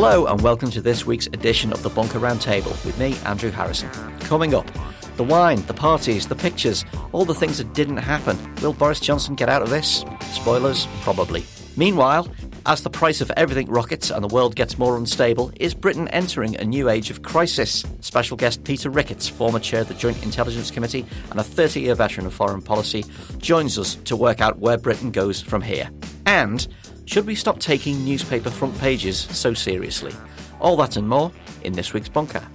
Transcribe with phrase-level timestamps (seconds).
[0.00, 3.90] Hello, and welcome to this week's edition of the Bunker Roundtable with me, Andrew Harrison.
[4.20, 4.70] Coming up,
[5.16, 8.38] the wine, the parties, the pictures, all the things that didn't happen.
[8.62, 10.04] Will Boris Johnson get out of this?
[10.30, 11.44] Spoilers, probably.
[11.76, 12.28] Meanwhile,
[12.64, 16.54] as the price of everything rockets and the world gets more unstable, is Britain entering
[16.54, 17.84] a new age of crisis?
[18.00, 21.96] Special guest Peter Ricketts, former chair of the Joint Intelligence Committee and a 30 year
[21.96, 23.04] veteran of foreign policy,
[23.38, 25.90] joins us to work out where Britain goes from here.
[26.24, 26.68] And
[27.08, 30.12] should we stop taking newspaper front pages so seriously?
[30.60, 32.46] All that and more in this week's Bunker.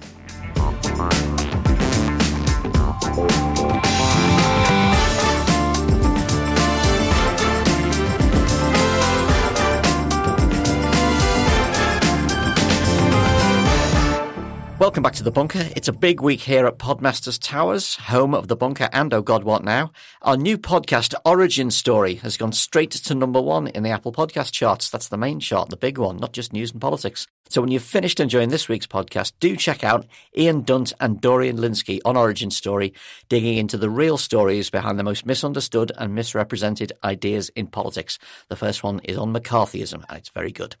[14.80, 15.68] Welcome back to the bunker.
[15.76, 19.44] It's a big week here at Podmasters Towers, home of the bunker and oh god
[19.44, 19.92] what now.
[20.20, 24.50] Our new podcast, Origin Story, has gone straight to number one in the Apple Podcast
[24.50, 24.90] charts.
[24.90, 27.28] That's the main chart, the big one, not just news and politics.
[27.48, 31.58] So when you've finished enjoying this week's podcast, do check out Ian Dunt and Dorian
[31.58, 32.92] Lynskey on Origin Story,
[33.28, 38.18] digging into the real stories behind the most misunderstood and misrepresented ideas in politics.
[38.48, 40.74] The first one is on McCarthyism, and it's very good.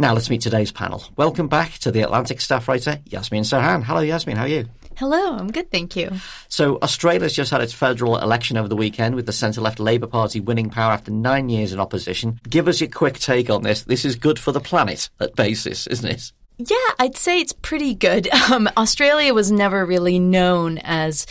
[0.00, 1.02] Now let's meet today's panel.
[1.16, 3.82] Welcome back to the Atlantic staff writer, Yasmeen Serhan.
[3.82, 4.36] Hello, Yasmeen.
[4.36, 4.68] How are you?
[4.96, 6.12] Hello, I'm good, thank you.
[6.48, 10.06] So, Australia's just had its federal election over the weekend with the centre left Labour
[10.06, 12.38] Party winning power after nine years in opposition.
[12.48, 13.82] Give us your quick take on this.
[13.82, 16.32] This is good for the planet at basis, isn't it?
[16.58, 18.28] Yeah, I'd say it's pretty good.
[18.52, 21.26] Um, Australia was never really known as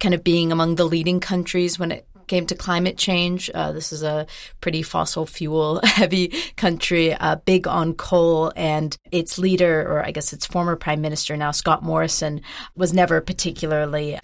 [0.00, 3.50] kind of being among the leading countries when it came to climate change.
[3.54, 4.26] Uh, this is a
[4.60, 10.32] pretty fossil fuel heavy country, uh, big on coal, and its leader, or I guess
[10.32, 12.40] its former prime minister now, Scott Morrison,
[12.74, 14.16] was never particularly.
[14.16, 14.20] Uh,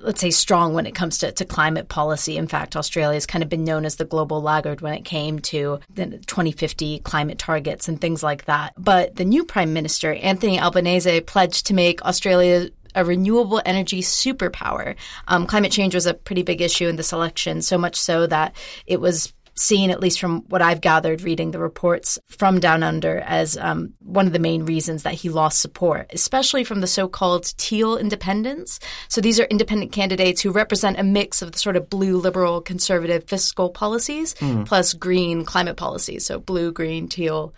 [0.00, 2.38] let's say strong when it comes to, to climate policy.
[2.38, 5.38] In fact, Australia has kind of been known as the global laggard when it came
[5.40, 8.72] to the 2050 climate targets and things like that.
[8.78, 14.96] But the new prime minister, Anthony Albanese, pledged to make Australia a renewable energy superpower.
[15.28, 18.56] Um, climate change was a pretty big issue in this election, so much so that
[18.86, 23.20] it was seen, at least from what I've gathered reading the reports from Down Under,
[23.20, 27.08] as um, one of the main reasons that he lost support, especially from the so
[27.08, 28.78] called teal independents.
[29.08, 32.60] So these are independent candidates who represent a mix of the sort of blue, liberal,
[32.60, 34.66] conservative fiscal policies mm.
[34.66, 36.26] plus green climate policies.
[36.26, 37.54] So blue, green, teal.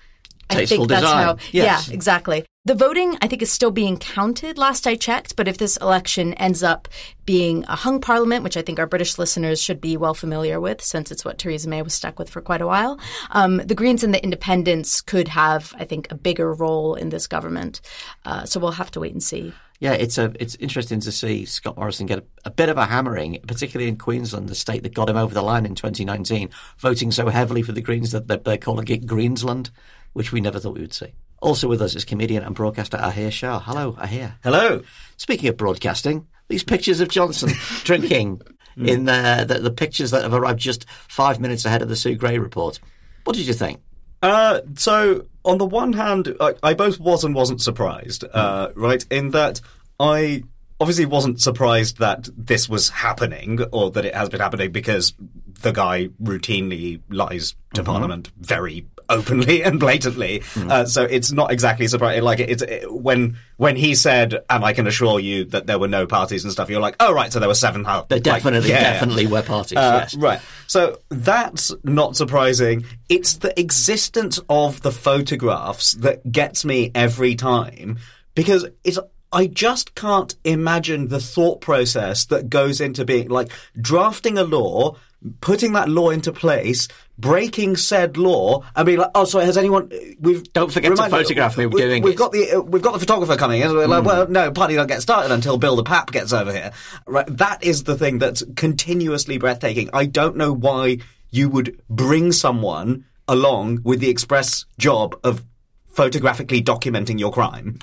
[0.48, 1.24] Tasteful I think that's design.
[1.24, 1.36] how.
[1.52, 1.88] Yes.
[1.88, 2.44] Yeah, exactly.
[2.68, 6.34] The voting, I think, is still being counted last I checked, but if this election
[6.34, 6.86] ends up
[7.24, 10.82] being a hung parliament, which I think our British listeners should be well familiar with
[10.82, 14.04] since it's what Theresa May was stuck with for quite a while, um, the Greens
[14.04, 17.80] and the Independents could have, I think, a bigger role in this government.
[18.26, 19.54] Uh, so we'll have to wait and see.
[19.80, 22.84] Yeah, it's a it's interesting to see Scott Morrison get a, a, bit of a
[22.84, 27.12] hammering, particularly in Queensland, the state that got him over the line in 2019, voting
[27.12, 29.70] so heavily for the Greens that they're, calling it Greensland,
[30.12, 31.14] which we never thought we would see.
[31.40, 33.60] Also with us is comedian and broadcaster Ahir Shah.
[33.60, 34.34] Hello, Ahir.
[34.42, 34.82] Hello.
[35.16, 37.50] Speaking of broadcasting, these pictures of Johnson
[37.84, 38.42] drinking
[38.76, 38.88] mm.
[38.88, 42.16] in the, the, the pictures that have arrived just five minutes ahead of the Sue
[42.16, 42.80] Gray report.
[43.24, 43.80] What did you think?
[44.22, 48.24] Uh, so on the one hand, I, I, both was and wasn't surprised.
[48.24, 49.60] Uh, right, in that
[50.00, 50.42] I
[50.80, 55.14] obviously wasn't surprised that this was happening or that it has been happening because
[55.62, 57.90] the guy routinely lies to mm-hmm.
[57.90, 60.40] Parliament very openly and blatantly.
[60.40, 60.70] Mm.
[60.70, 62.22] Uh, so it's not exactly surprising.
[62.22, 65.88] Like it's it, when when he said, "And I can assure you that there were
[65.88, 68.70] no parties and stuff," you're like, "Oh right, so there were seven." There like, definitely,
[68.70, 68.92] yeah.
[68.92, 69.78] definitely were parties.
[69.78, 70.14] Uh, yes.
[70.14, 70.40] Right.
[70.66, 72.84] So that's not surprising.
[73.08, 77.98] It's the existence of the photographs that gets me every time
[78.34, 78.98] because it's
[79.32, 84.96] I just can't imagine the thought process that goes into being like drafting a law,
[85.40, 86.88] putting that law into place,
[87.18, 89.90] breaking said law, and being like, "Oh, sorry, has anyone?
[90.20, 92.16] We've don't forget to photograph me we, doing We've it.
[92.16, 93.68] got the uh, we've got the photographer coming in.
[93.68, 93.88] Mm.
[93.88, 96.72] Like, well, no, party don't get started until Bill the Pap gets over here.
[97.06, 99.90] Right, that is the thing that's continuously breathtaking.
[99.92, 100.98] I don't know why
[101.30, 105.44] you would bring someone along with the express job of
[105.88, 107.78] photographically documenting your crime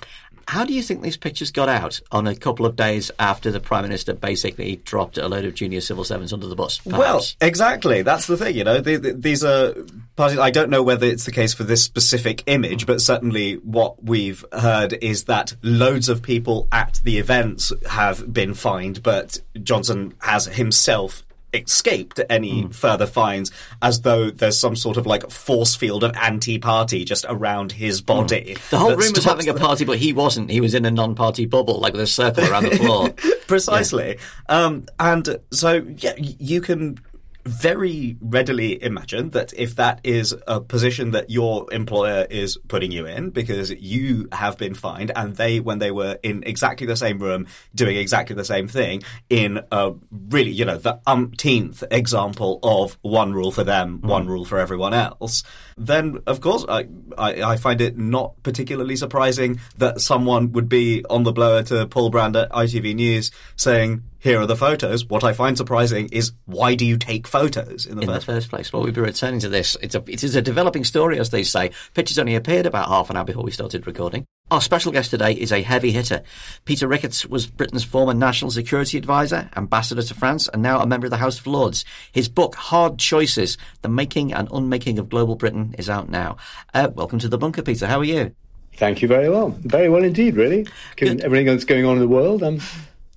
[0.47, 3.59] How do you think these pictures got out on a couple of days after the
[3.59, 6.79] Prime Minister basically dropped a load of junior civil servants under the bus?
[6.79, 6.99] Perhaps?
[6.99, 8.03] Well, exactly.
[8.03, 8.55] That's the thing.
[8.55, 9.73] You know, the, the, these are
[10.15, 10.37] parties.
[10.37, 14.45] I don't know whether it's the case for this specific image, but certainly what we've
[14.53, 20.45] heard is that loads of people at the events have been fined, but Johnson has
[20.45, 21.24] himself
[21.55, 22.75] escaped any mm.
[22.75, 27.71] further fines as though there's some sort of like force field of anti-party just around
[27.71, 28.05] his hmm.
[28.05, 28.55] body.
[28.55, 28.69] Mm.
[28.69, 30.49] The whole room was having a party, but he wasn't.
[30.49, 33.09] He was in a non-party bubble, like with a circle around the floor.
[33.47, 34.17] Precisely.
[34.49, 34.65] Yeah.
[34.65, 36.99] Um, and so, yeah, you can
[37.45, 43.05] very readily imagine that if that is a position that your employer is putting you
[43.05, 47.19] in because you have been fined and they, when they were in exactly the same
[47.19, 47.45] room
[47.75, 49.93] doing exactly the same thing in a
[50.29, 54.07] really, you know, the umpteenth example of one rule for them, mm.
[54.07, 55.43] one rule for everyone else,
[55.77, 56.87] then of course I,
[57.17, 61.85] I, I, find it not particularly surprising that someone would be on the blower to
[61.87, 65.05] Paul Brand at ITV News saying, here are the photos.
[65.05, 68.33] What I find surprising is why do you take photos in the, in first, the
[68.33, 68.73] first place?
[68.73, 69.77] Well, we'll be returning to this.
[69.83, 71.69] It's a, it is a developing story, as they say.
[71.93, 74.25] Pictures only appeared about half an hour before we started recording.
[74.49, 76.23] Our special guest today is a heavy hitter.
[76.65, 81.05] Peter Ricketts was Britain's former national security advisor, ambassador to France, and now a member
[81.05, 81.85] of the House of Lords.
[82.11, 86.37] His book, Hard Choices, The Making and Unmaking of Global Britain, is out now.
[86.73, 87.85] Uh, welcome to the bunker, Peter.
[87.85, 88.33] How are you?
[88.75, 89.49] Thank you very well.
[89.61, 90.65] Very well indeed, really.
[90.95, 91.25] Given Good.
[91.25, 92.59] everything that's going on in the world, I'm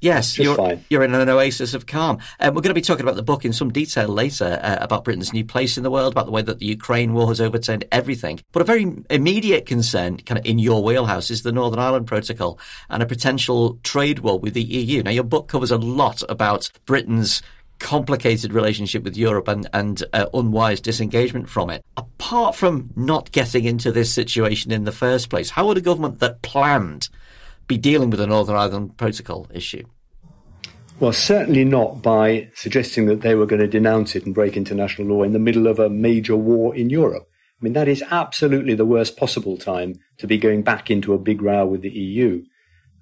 [0.00, 2.18] Yes, you're, you're, in an oasis of calm.
[2.38, 5.02] Um, we're going to be talking about the book in some detail later uh, about
[5.02, 7.84] Britain's new place in the world, about the way that the Ukraine war has overturned
[7.90, 8.40] everything.
[8.52, 12.60] But a very immediate concern, kind of in your wheelhouse, is the Northern Ireland Protocol
[12.88, 15.02] and a potential trade war with the EU.
[15.02, 17.42] Now, your book covers a lot about Britain's
[17.80, 21.84] complicated relationship with Europe and, and uh, unwise disengagement from it.
[21.96, 26.20] Apart from not getting into this situation in the first place, how would a government
[26.20, 27.08] that planned
[27.68, 29.84] be dealing with the Northern Ireland Protocol issue?
[31.00, 35.06] Well, certainly not by suggesting that they were going to denounce it and break international
[35.06, 37.28] law in the middle of a major war in Europe.
[37.60, 41.18] I mean, that is absolutely the worst possible time to be going back into a
[41.18, 42.42] big row with the EU.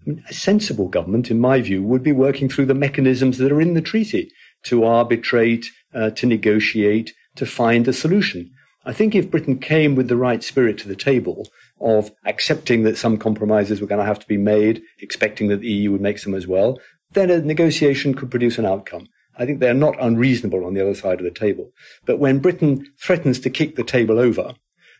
[0.02, 3.52] I mean, a sensible government, in my view, would be working through the mechanisms that
[3.52, 4.30] are in the treaty
[4.64, 8.50] to arbitrate, uh, to negotiate, to find a solution.
[8.84, 11.48] I think if Britain came with the right spirit to the table,
[11.80, 15.70] of accepting that some compromises were going to have to be made, expecting that the
[15.70, 16.78] EU would make some as well,
[17.12, 19.08] then a negotiation could produce an outcome.
[19.38, 21.70] I think they're not unreasonable on the other side of the table.
[22.06, 24.54] But when Britain threatens to kick the table over,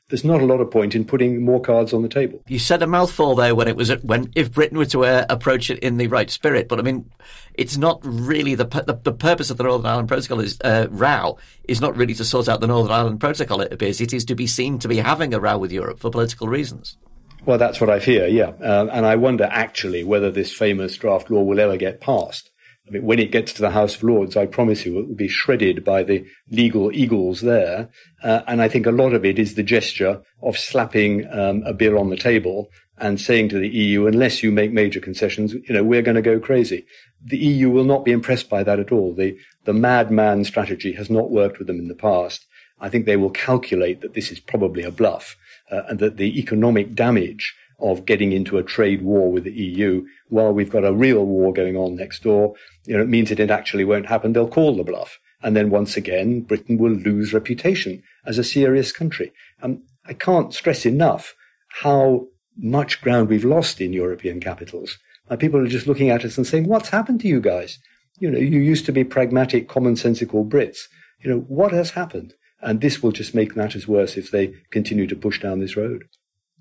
[0.08, 2.40] there's not a lot of point in putting more cards on the table.
[2.46, 5.68] You said a mouthful there when it was when if Britain were to uh, approach
[5.68, 7.10] it in the right spirit, but I mean,
[7.54, 11.38] it's not really the the, the purpose of the Northern Ireland Protocol is uh, row
[11.64, 13.60] is not really to sort out the Northern Ireland Protocol.
[13.60, 16.10] It appears it is to be seen to be having a row with Europe for
[16.10, 16.96] political reasons.
[17.44, 21.30] Well, that's what I fear, yeah, uh, and I wonder actually whether this famous draft
[21.30, 22.50] law will ever get passed.
[22.86, 25.16] I mean, when it gets to the House of Lords, I promise you it will
[25.16, 27.88] be shredded by the legal eagles there.
[28.22, 31.72] Uh, and I think a lot of it is the gesture of slapping um, a
[31.72, 35.74] bill on the table and saying to the EU, unless you make major concessions, you
[35.74, 36.86] know, we're going to go crazy.
[37.24, 39.14] The EU will not be impressed by that at all.
[39.14, 42.46] The, the madman strategy has not worked with them in the past.
[42.80, 45.36] I think they will calculate that this is probably a bluff
[45.70, 50.06] uh, and that the economic damage of getting into a trade war with the EU
[50.28, 52.54] while we've got a real war going on next door.
[52.86, 54.32] You know, it means that it actually won't happen.
[54.32, 55.18] They'll call the bluff.
[55.42, 59.32] And then once again, Britain will lose reputation as a serious country.
[59.62, 61.34] Um, I can't stress enough
[61.82, 64.98] how much ground we've lost in European capitals.
[65.28, 67.78] And people are just looking at us and saying, what's happened to you guys?
[68.18, 70.84] You know, you used to be pragmatic, commonsensical Brits.
[71.22, 72.34] You know, what has happened?
[72.60, 76.04] And this will just make matters worse if they continue to push down this road.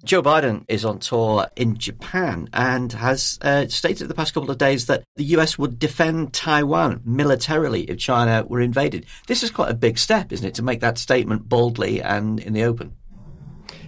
[0.03, 4.57] Joe Biden is on tour in Japan and has uh, stated the past couple of
[4.57, 9.05] days that the US would defend Taiwan militarily if China were invaded.
[9.27, 12.53] This is quite a big step, isn't it, to make that statement boldly and in
[12.53, 12.95] the open?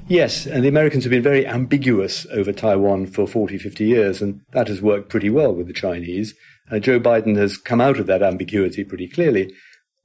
[0.07, 4.41] Yes, and the Americans have been very ambiguous over Taiwan for 40, 50 years, and
[4.53, 6.33] that has worked pretty well with the Chinese.
[6.71, 9.53] Uh, Joe Biden has come out of that ambiguity pretty clearly.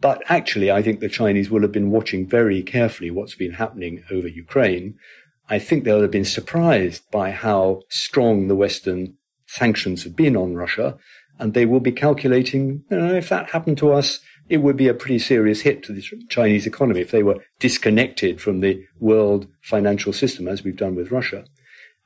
[0.00, 4.02] But actually, I think the Chinese will have been watching very carefully what's been happening
[4.10, 4.98] over Ukraine
[5.52, 10.54] I think they'll have been surprised by how strong the Western sanctions have been on
[10.54, 10.96] Russia.
[11.38, 14.88] And they will be calculating, you know, if that happened to us, it would be
[14.88, 19.46] a pretty serious hit to the Chinese economy if they were disconnected from the world
[19.60, 21.44] financial system, as we've done with Russia.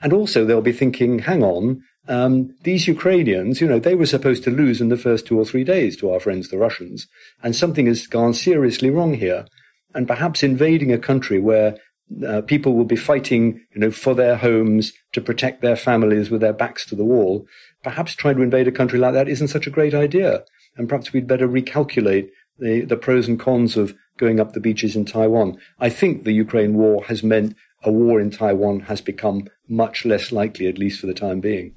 [0.01, 4.43] And also they'll be thinking, hang on, um, these Ukrainians, you know, they were supposed
[4.45, 7.07] to lose in the first two or three days to our friends, the Russians.
[7.45, 9.47] And something has gone seriously wrong here.
[9.95, 11.79] And perhaps invading a country where
[12.27, 16.41] uh, people will be fighting, you know, for their homes to protect their families with
[16.41, 17.47] their backs to the wall.
[17.83, 20.45] Perhaps trying to invade a country like that isn't such a great idea,
[20.77, 24.97] and perhaps we'd better recalculate the, the pros and cons of going up the beaches
[24.97, 25.59] in Taiwan.
[25.79, 30.33] I think the Ukraine war has meant a war in Taiwan has become much less
[30.33, 31.75] likely, at least for the time being.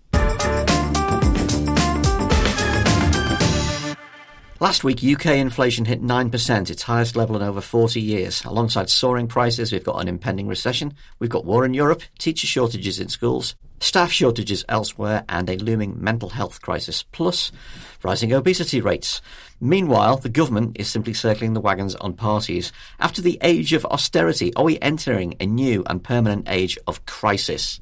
[4.61, 8.43] Last week, UK inflation hit 9%, its highest level in over 40 years.
[8.43, 12.99] Alongside soaring prices, we've got an impending recession, we've got war in Europe, teacher shortages
[12.99, 17.53] in schools, staff shortages elsewhere, and a looming mental health crisis, plus
[18.03, 19.21] rising obesity rates.
[19.61, 22.73] Meanwhile, the government is simply circling the wagons on parties.
[22.99, 27.79] After the age of austerity, are we entering a new and permanent age of crisis?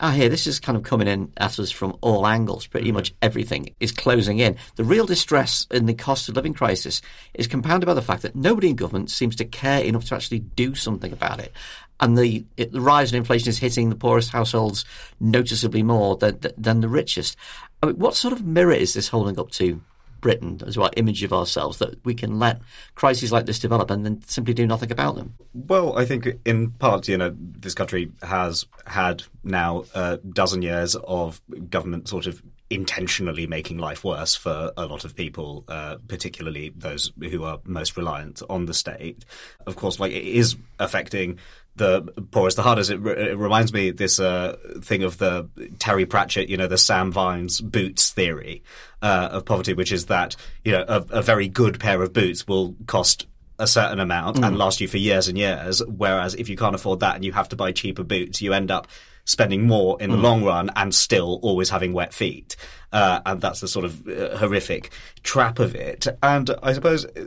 [0.00, 2.66] Ah, here, this is kind of coming in at us from all angles.
[2.66, 2.96] Pretty mm-hmm.
[2.96, 4.56] much everything is closing in.
[4.76, 7.02] The real distress in the cost of living crisis
[7.34, 10.40] is compounded by the fact that nobody in government seems to care enough to actually
[10.40, 11.52] do something about it.
[12.00, 14.84] And the, it, the rise in inflation is hitting the poorest households
[15.20, 17.36] noticeably more than, than the richest.
[17.82, 19.82] I mean, what sort of mirror is this holding up to
[20.20, 22.60] Britain as our image of ourselves that we can let
[22.94, 25.34] crises like this develop and then simply do nothing about them?
[25.54, 30.96] Well, I think in part, you know, this country has had now a dozen years
[30.96, 36.72] of government sort of intentionally making life worse for a lot of people, uh, particularly
[36.76, 39.24] those who are most reliant on the state.
[39.66, 41.38] Of course, like it is affecting
[41.76, 42.90] the poorest the hardest.
[42.90, 45.48] It, re- it reminds me this uh, thing of the
[45.78, 48.62] Terry Pratchett, you know, the Sam Vimes boots theory
[49.02, 52.46] uh, of poverty, which is that you know a, a, very good pair of boots
[52.46, 53.26] will cost
[53.58, 54.46] a certain amount mm.
[54.46, 57.32] and last you for years and years, whereas if you can't afford that and you
[57.32, 58.88] have to buy cheaper boots, you end up
[59.24, 60.22] spending more in the mm.
[60.22, 62.56] long run and still always having wet feet.
[62.92, 64.90] Uh, and that's the sort of uh, horrific
[65.22, 66.06] trap of it.
[66.22, 67.20] And I suppose uh,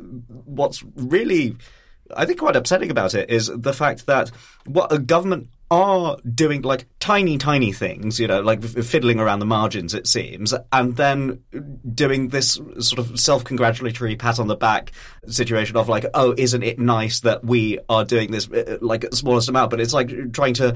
[0.45, 1.55] what's really
[2.15, 4.31] I think quite upsetting about it is the fact that
[4.65, 9.39] what a government are doing like tiny, tiny things, you know, like f- fiddling around
[9.39, 11.43] the margins, it seems, and then
[11.95, 14.91] doing this sort of self congratulatory pat on the back
[15.27, 19.49] situation of like, oh, isn't it nice that we are doing this uh, like smallest
[19.49, 19.71] amount?
[19.71, 20.75] But it's like trying to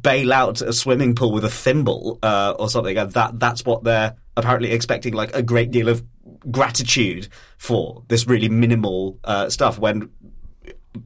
[0.00, 3.84] bail out a swimming pool with a thimble uh, or something, and that that's what
[3.84, 6.02] they're apparently expecting like a great deal of
[6.50, 10.08] gratitude for this really minimal uh, stuff when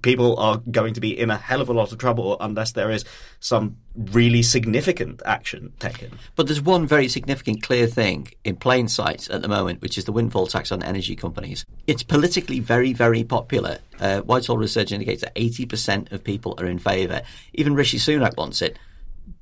[0.02, 2.90] people are going to be in a hell of a lot of trouble unless there
[2.90, 3.04] is
[3.40, 6.18] some really significant action taken.
[6.36, 10.04] But there's one very significant, clear thing in plain sight at the moment, which is
[10.04, 11.64] the windfall tax on energy companies.
[11.86, 13.78] It's politically very, very popular.
[14.00, 17.22] Uh, Whitehall research indicates that 80% of people are in favour.
[17.52, 18.78] Even Rishi Sunak wants it.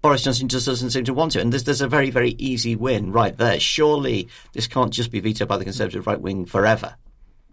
[0.00, 1.40] Boris Johnson just doesn't seem to want it.
[1.40, 3.58] And there's, there's a very, very easy win right there.
[3.60, 6.96] Surely this can't just be vetoed by the Conservative right wing forever.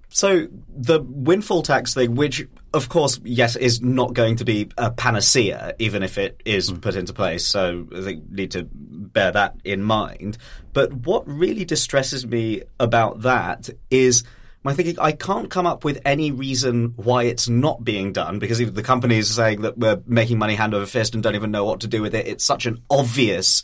[0.09, 4.91] So the windfall tax thing, which of course, yes, is not going to be a
[4.91, 6.81] panacea, even if it is mm.
[6.81, 7.45] put into place.
[7.45, 10.37] So I think need to bear that in mind.
[10.73, 14.23] But what really distresses me about that is
[14.63, 18.61] my thinking I can't come up with any reason why it's not being done because
[18.61, 21.51] even the companies are saying that we're making money hand over fist and don't even
[21.51, 22.27] know what to do with it.
[22.27, 23.63] It's such an obvious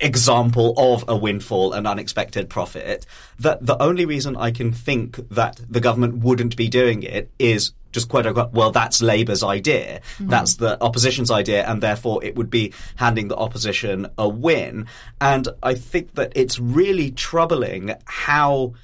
[0.00, 3.06] example of a windfall and unexpected profit
[3.38, 7.72] that the only reason I can think that the government wouldn't be doing it is
[7.94, 10.00] just quote unquote, well, that's Labour's idea.
[10.14, 10.28] Mm-hmm.
[10.28, 14.86] That's the opposition's idea, and therefore it would be handing the opposition a win.
[15.20, 18.74] And I think that it's really troubling how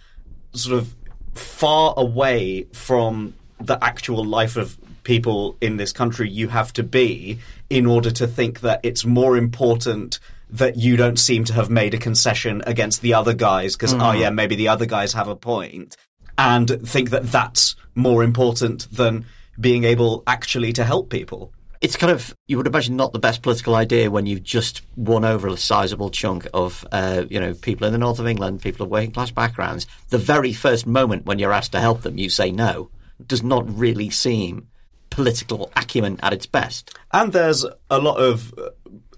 [0.53, 0.95] sort of
[1.35, 7.39] far away from the actual life of people in this country you have to be
[7.69, 10.19] in order to think that it's more important
[10.53, 14.03] that you don't seem to have made a concession against the other guys because, mm.
[14.03, 15.97] oh yeah, maybe the other guys have a point
[16.39, 19.27] and think that that's more important than
[19.59, 21.53] being able actually to help people.
[21.81, 25.25] It's kind of, you would imagine, not the best political idea when you've just won
[25.25, 28.85] over a sizable chunk of, uh, you know, people in the north of England, people
[28.85, 29.87] of working class backgrounds.
[30.11, 32.91] The very first moment when you're asked to help them, you say no,
[33.27, 34.69] does not really seem
[35.09, 36.97] political acumen at its best.
[37.13, 38.55] And there's a lot of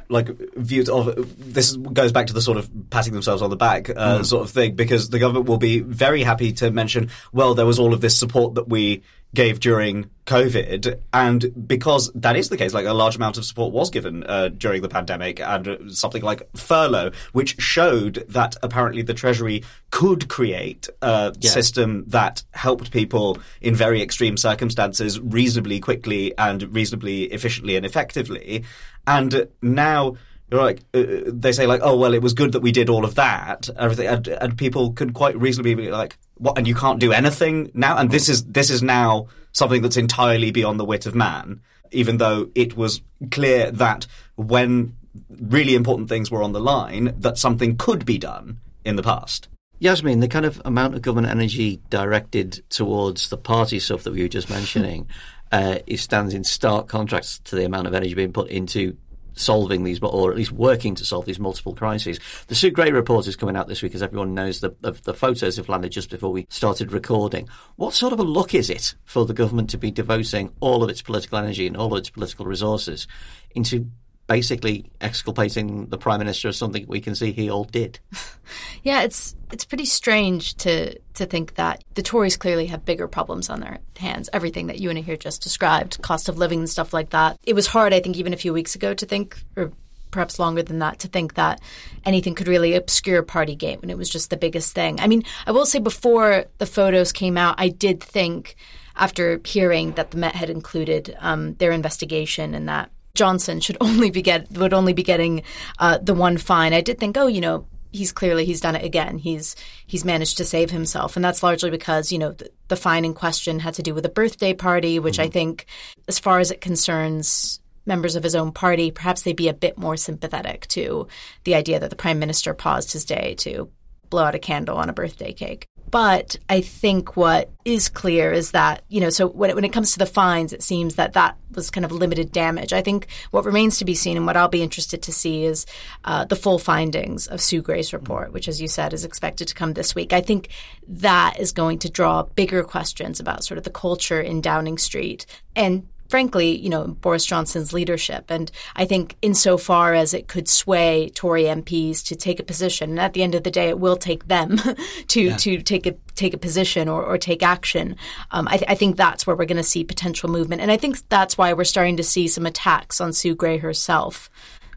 [0.08, 3.90] like views of this goes back to the sort of patting themselves on the back
[3.90, 4.26] uh, mm.
[4.26, 7.78] sort of thing because the government will be very happy to mention well there was
[7.78, 9.02] all of this support that we
[9.34, 13.72] gave during COVID, and because that is the case, like a large amount of support
[13.72, 19.02] was given uh, during the pandemic, and uh, something like furlough, which showed that apparently
[19.02, 21.50] the Treasury could create a yeah.
[21.50, 28.64] system that helped people in very extreme circumstances reasonably quickly and reasonably efficiently and effectively,
[29.06, 30.14] and now
[30.50, 33.14] like uh, they say like oh well it was good that we did all of
[33.14, 37.12] that everything and, and people can quite reasonably be like what and you can't do
[37.12, 41.14] anything now and this is this is now something that's entirely beyond the wit of
[41.14, 41.60] man
[41.92, 44.06] even though it was clear that
[44.36, 44.96] when
[45.28, 49.48] really important things were on the line, that something could be done in the past.
[49.80, 54.22] Yasmeen, the kind of amount of government energy directed towards the party stuff that we
[54.22, 55.08] were just mentioning
[55.52, 58.96] uh, it stands in stark contrast to the amount of energy being put into
[59.34, 62.18] solving these, or at least working to solve these multiple crises.
[62.48, 64.60] The Sue Gray report is coming out this week, as everyone knows.
[64.60, 67.48] The, the, the, photos have landed just before we started recording.
[67.76, 70.90] What sort of a look is it for the government to be devoting all of
[70.90, 73.06] its political energy and all of its political resources
[73.54, 73.90] into
[74.32, 78.00] basically exculpating the prime minister of something we can see he all did.
[78.82, 83.50] yeah, it's it's pretty strange to to think that the Tories clearly have bigger problems
[83.50, 84.30] on their hands.
[84.32, 87.38] Everything that you and Ahir just described, cost of living and stuff like that.
[87.44, 89.70] It was hard, I think, even a few weeks ago to think, or
[90.10, 91.60] perhaps longer than that, to think that
[92.06, 94.98] anything could really obscure Partygate when it was just the biggest thing.
[94.98, 98.56] I mean, I will say before the photos came out, I did think
[98.96, 102.90] after hearing that the Met had included um, their investigation and that
[103.22, 105.44] Johnson should only be get would only be getting
[105.78, 106.72] uh, the one fine.
[106.72, 109.16] I did think, oh, you know, he's clearly he's done it again.
[109.16, 109.54] He's
[109.86, 113.14] he's managed to save himself, and that's largely because you know the, the fine in
[113.14, 115.28] question had to do with a birthday party, which mm-hmm.
[115.28, 115.66] I think,
[116.08, 119.78] as far as it concerns members of his own party, perhaps they'd be a bit
[119.78, 121.06] more sympathetic to
[121.44, 123.70] the idea that the prime minister paused his day to
[124.10, 125.68] blow out a candle on a birthday cake.
[125.92, 129.74] But I think what is clear is that, you know, so when it, when it
[129.74, 132.72] comes to the fines, it seems that that was kind of limited damage.
[132.72, 135.66] I think what remains to be seen and what I'll be interested to see is
[136.06, 139.54] uh, the full findings of Sue Gray's report, which, as you said, is expected to
[139.54, 140.14] come this week.
[140.14, 140.48] I think
[140.88, 145.26] that is going to draw bigger questions about sort of the culture in Downing Street
[145.54, 148.26] and frankly, you know, Boris Johnson's leadership.
[148.28, 153.00] And I think insofar as it could sway Tory MPs to take a position, and
[153.00, 154.60] at the end of the day, it will take them
[155.08, 155.36] to yeah.
[155.38, 157.96] to take a take a position or, or take action.
[158.30, 160.76] Um, I, th- I, think that's where we're going to see potential movement, and I
[160.76, 164.28] think that's why we're starting to see some attacks on Sue Gray herself.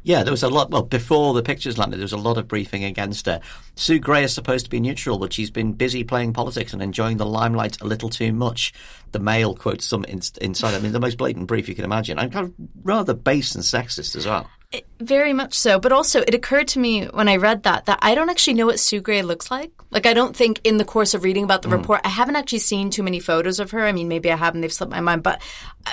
[0.06, 0.70] Yeah, there was a lot.
[0.70, 3.42] Well, before the pictures landed, there was a lot of briefing against her.
[3.74, 7.18] Sue Gray is supposed to be neutral, but she's been busy playing politics and enjoying
[7.18, 8.72] the limelight a little too much.
[9.14, 10.76] The Mail quotes some in, inside.
[10.76, 13.64] I mean, the most blatant brief you can imagine, and kind of rather base and
[13.64, 14.48] sexist as well.
[14.72, 18.00] It, very much so, but also it occurred to me when I read that that
[18.02, 19.72] I don't actually know what Sue Gray looks like.
[19.92, 21.74] Like I don't think in the course of reading about the mm.
[21.74, 23.86] report, I haven't actually seen too many photos of her.
[23.86, 25.42] I mean, maybe I have and they've slipped my mind, but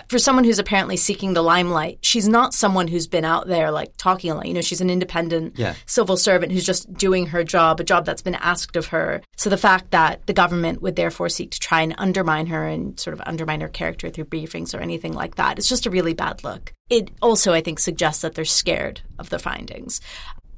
[0.08, 3.96] for someone who's apparently seeking the limelight, she's not someone who's been out there like
[3.96, 4.46] talking a lot.
[4.46, 5.74] You know, she's an independent yeah.
[5.86, 9.22] civil servant who's just doing her job, a job that's been asked of her.
[9.36, 12.98] So the fact that the government would therefore seek to try and undermine her and
[12.98, 16.14] sort of undermine her character through briefings or anything like that, it's just a really
[16.14, 16.72] bad look.
[16.90, 20.00] It also, I think, suggests that they're scared of the findings.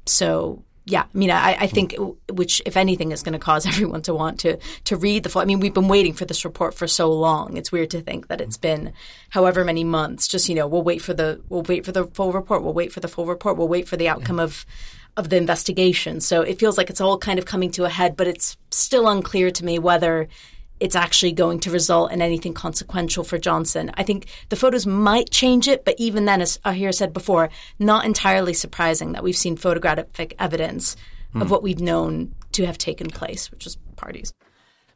[0.05, 1.95] So yeah, I mean, I, I, think
[2.31, 5.41] which, if anything, is going to cause everyone to want to to read the full.
[5.41, 7.57] I mean, we've been waiting for this report for so long.
[7.57, 8.93] It's weird to think that it's been
[9.29, 10.27] however many months.
[10.27, 12.63] Just you know, we'll wait for the we'll wait for the full report.
[12.63, 13.57] We'll wait for the full report.
[13.57, 14.65] We'll wait for the outcome of
[15.17, 16.21] of the investigation.
[16.21, 19.07] So it feels like it's all kind of coming to a head, but it's still
[19.07, 20.27] unclear to me whether
[20.79, 23.91] it's actually going to result in anything consequential for Johnson.
[23.95, 28.05] I think the photos might change it, but even then, as Ahir said before, not
[28.05, 30.97] entirely surprising that we've seen photographic evidence
[31.31, 31.41] hmm.
[31.41, 34.33] of what we've known to have taken place, which is parties.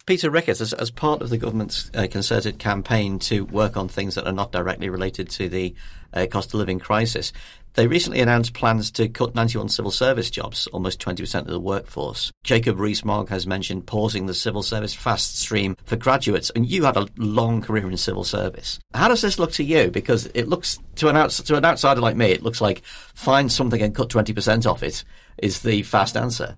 [0.05, 4.15] Peter Ricketts, as, as part of the government's uh, concerted campaign to work on things
[4.15, 5.75] that are not directly related to the
[6.13, 7.31] uh, cost of living crisis,
[7.73, 12.31] they recently announced plans to cut 91 civil service jobs, almost 20% of the workforce.
[12.43, 16.97] Jacob Rees-Mogg has mentioned pausing the civil service fast stream for graduates, and you had
[16.97, 18.79] a long career in civil service.
[18.93, 19.89] How does this look to you?
[19.89, 23.51] Because it looks, to an, outs- to an outsider like me, it looks like find
[23.51, 25.03] something and cut 20% off it
[25.37, 26.57] is the fast answer.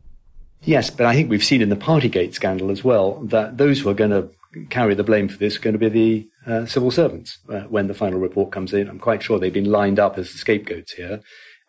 [0.63, 3.89] Yes, but I think we've seen in the Partygate scandal as well that those who
[3.89, 4.29] are going to
[4.69, 7.93] carry the blame for this going to be the uh, civil servants uh, when the
[7.93, 8.89] final report comes in.
[8.89, 11.21] I'm quite sure they've been lined up as the scapegoats here.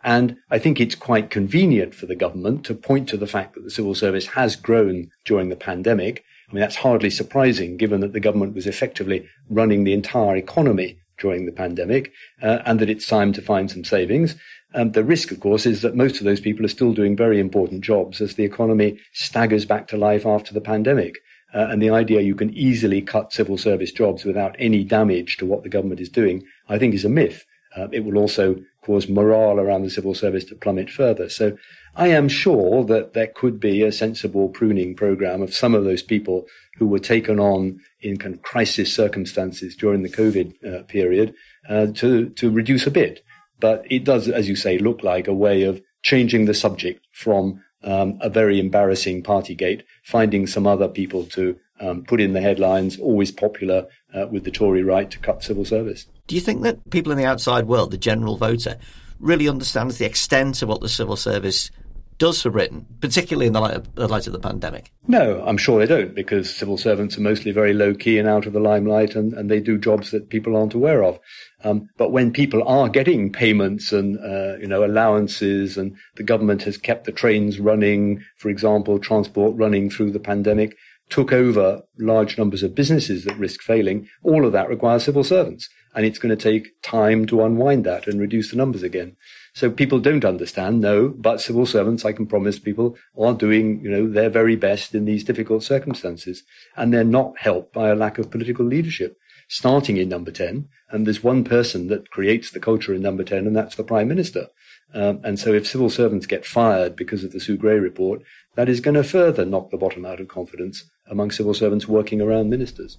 [0.05, 3.63] And I think it's quite convenient for the government to point to the fact that
[3.63, 6.25] the civil service has grown during the pandemic.
[6.51, 10.99] I mean, that's hardly surprising given that the government was effectively running the entire economy
[11.19, 14.35] during the pandemic uh, and that it's time to find some savings.
[14.75, 17.39] Um, the risk, of course, is that most of those people are still doing very
[17.39, 21.19] important jobs as the economy staggers back to life after the pandemic.
[21.55, 25.47] Uh, and the idea you can easily cut civil service jobs without any damage to
[25.47, 27.45] what the government is doing, I think is a myth.
[27.77, 31.29] Uh, it will also cause morale around the civil service to plummet further.
[31.29, 31.57] So
[31.95, 36.03] I am sure that there could be a sensible pruning program of some of those
[36.03, 36.47] people
[36.79, 41.35] who were taken on in kind of crisis circumstances during the COVID uh, period
[41.69, 43.25] uh, to, to reduce a bit.
[43.61, 47.63] But it does, as you say, look like a way of changing the subject from
[47.85, 52.99] um, a very embarrassing Partygate, finding some other people to um, put in the headlines,
[52.99, 56.07] always popular uh, with the Tory right to cut civil service.
[56.27, 58.79] Do you think that people in the outside world, the general voter,
[59.19, 61.71] really understands the extent of what the civil service
[62.19, 64.93] does for Britain, particularly in the light of the, light of the pandemic?
[65.07, 68.47] No, I'm sure they don't, because civil servants are mostly very low key and out
[68.47, 71.19] of the limelight, and, and they do jobs that people aren't aware of.
[71.65, 76.63] Um, but when people are getting payments and uh, you know allowances, and the government
[76.63, 80.77] has kept the trains running, for example, transport running through the pandemic,
[81.13, 85.69] took over large numbers of businesses that risk failing, all of that requires civil servants.
[85.95, 89.17] And it's going to take time to unwind that and reduce the numbers again.
[89.55, 93.91] So people don't understand, no, but civil servants, I can promise people, are doing, you
[93.91, 96.43] know, their very best in these difficult circumstances.
[96.75, 100.69] And they're not helped by a lack of political leadership, starting in number 10.
[100.89, 104.09] And there's one person that creates the culture in number 10, and that's the prime
[104.09, 104.47] minister.
[104.95, 108.23] Um, and so if civil servants get fired because of the Sue Gray report,
[108.55, 112.21] that is going to further knock the bottom out of confidence among civil servants working
[112.21, 112.99] around ministers.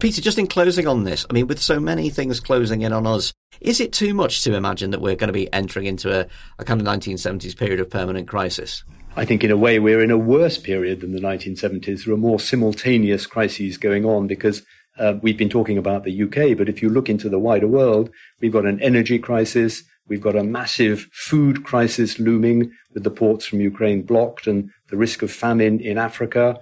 [0.00, 3.06] Peter, just in closing on this, I mean, with so many things closing in on
[3.06, 6.26] us, is it too much to imagine that we're going to be entering into a,
[6.58, 8.82] a kind of 1970s period of permanent crisis?
[9.14, 12.04] I think in a way we're in a worse period than the 1970s.
[12.04, 14.62] There are more simultaneous crises going on because
[14.98, 18.08] uh, we've been talking about the UK, but if you look into the wider world,
[18.40, 19.82] we've got an energy crisis.
[20.08, 24.96] We've got a massive food crisis looming with the ports from Ukraine blocked and the
[24.96, 26.58] risk of famine in Africa.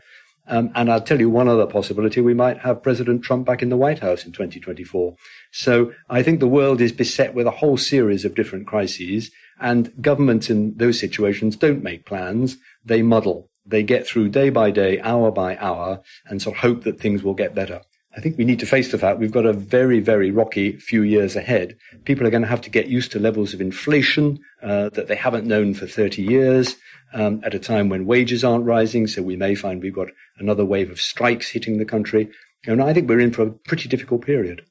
[0.48, 2.20] Um, and I'll tell you one other possibility.
[2.20, 5.14] We might have President Trump back in the White House in 2024.
[5.52, 9.30] So I think the world is beset with a whole series of different crises
[9.60, 12.56] and governments in those situations don't make plans.
[12.84, 13.50] They muddle.
[13.66, 17.22] They get through day by day, hour by hour and sort of hope that things
[17.22, 17.82] will get better.
[18.16, 21.02] I think we need to face the fact we've got a very, very rocky few
[21.02, 21.76] years ahead.
[22.04, 25.14] People are going to have to get used to levels of inflation uh, that they
[25.14, 26.74] haven't known for 30 years
[27.12, 29.06] um, at a time when wages aren't rising.
[29.06, 32.30] So we may find we've got another wave of strikes hitting the country.
[32.66, 34.64] And I think we're in for a pretty difficult period.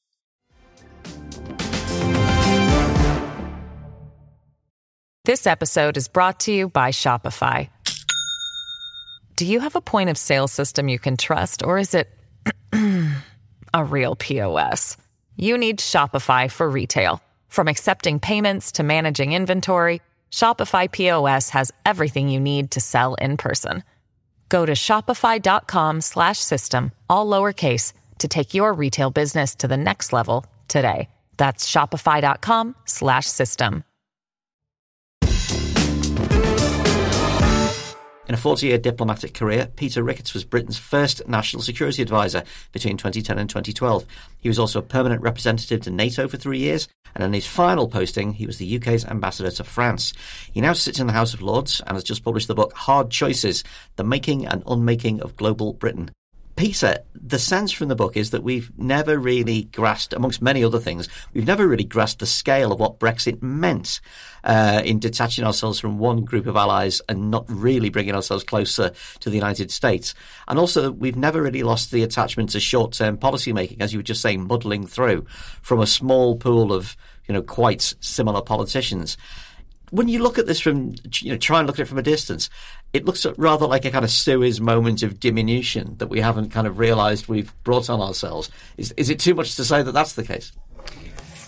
[5.26, 7.70] This episode is brought to you by Shopify.
[9.36, 12.10] Do you have a point of sale system you can trust, or is it
[13.74, 14.98] a real POS.
[15.36, 17.22] You need Shopify for retail.
[17.48, 23.36] From accepting payments to managing inventory, Shopify POS has everything you need to sell in
[23.38, 23.84] person.
[24.50, 31.10] Go to shopify.com/system all lowercase to take your retail business to the next level today.
[31.38, 33.84] That's shopify.com/system.
[38.28, 42.98] In a 40 year diplomatic career, Peter Ricketts was Britain's first national security advisor between
[42.98, 44.06] 2010 and 2012.
[44.42, 47.88] He was also a permanent representative to NATO for three years, and in his final
[47.88, 50.12] posting, he was the UK's ambassador to France.
[50.52, 53.12] He now sits in the House of Lords and has just published the book Hard
[53.12, 53.64] Choices
[53.96, 56.12] The Making and Unmaking of Global Britain.
[56.58, 60.80] Peter, the sense from the book is that we've never really grasped, amongst many other
[60.80, 64.02] things, we've never really grasped the scale of what Brexit meant
[64.44, 68.92] uh, in detaching ourselves from one group of allies and not really bringing ourselves closer
[69.20, 70.16] to the United States.
[70.48, 74.04] And also, we've never really lost the attachment to short-term policy making, as you were
[74.04, 75.28] just saying, muddling through
[75.62, 79.16] from a small pool of, you know, quite similar politicians
[79.92, 82.04] when you look at this from, you know, try and look at it from a
[82.04, 82.50] distance,
[82.94, 86.68] it looks rather like a kind of Suez moment of diminution that we haven't kind
[86.68, 88.50] of realised we've brought on ourselves.
[88.78, 90.52] Is, is it too much to say that that's the case?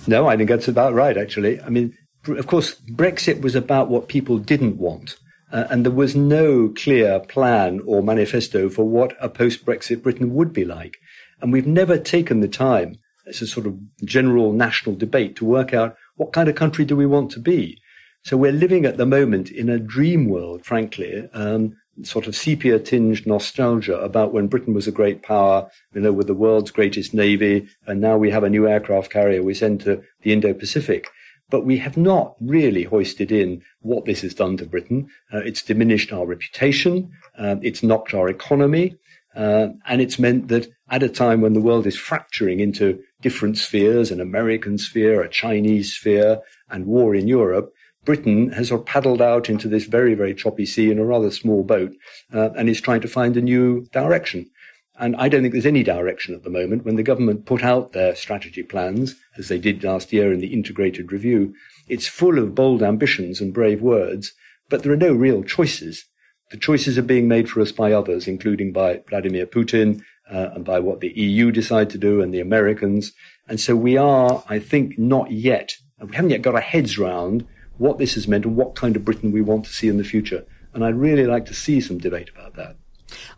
[0.08, 1.62] No, I think that's about right, actually.
[1.62, 1.98] I mean,
[2.28, 5.18] of course, Brexit was about what people didn't want.
[5.52, 10.34] Uh, and there was no clear plan or manifesto for what a post Brexit Britain
[10.34, 10.98] would be like.
[11.42, 15.74] And we've never taken the time, as a sort of general national debate, to work
[15.74, 17.82] out what kind of country do we want to be.
[18.24, 22.80] So we're living at the moment in a dream world, frankly, um, sort of sepia
[22.80, 27.14] tinged nostalgia about when Britain was a great power, you know, with the world's greatest
[27.14, 27.68] navy.
[27.88, 31.10] And now we have a new aircraft carrier we send to the Indo-Pacific.
[31.50, 35.10] But we have not really hoisted in what this has done to Britain.
[35.34, 37.12] Uh, it's diminished our reputation.
[37.38, 38.98] Uh, it's knocked our economy.
[39.36, 43.58] Uh, and it's meant that at a time when the world is fracturing into different
[43.58, 47.74] spheres, an American sphere, a Chinese sphere, and war in Europe,
[48.10, 51.30] Britain has sort of paddled out into this very, very choppy sea in a rather
[51.30, 51.94] small boat
[52.34, 54.50] uh, and is trying to find a new direction.
[54.98, 56.86] And I don't think there's any direction at the moment.
[56.86, 60.52] When the government put out their strategy plans, as they did last year in the
[60.52, 61.54] integrated review,
[61.88, 64.34] it's full of bold ambitions and brave words,
[64.70, 66.04] but there are no real choices.
[66.50, 70.66] The choices are being made for us by others, including by Vladimir Putin uh, and
[70.66, 73.14] by what the EU decide to do and the Americans.
[73.48, 77.46] And so we are, I think, not yet, we haven't yet got our heads round
[77.80, 80.04] what this has meant and what kind of Britain we want to see in the
[80.04, 80.46] future.
[80.74, 82.76] And I'd really like to see some debate about that.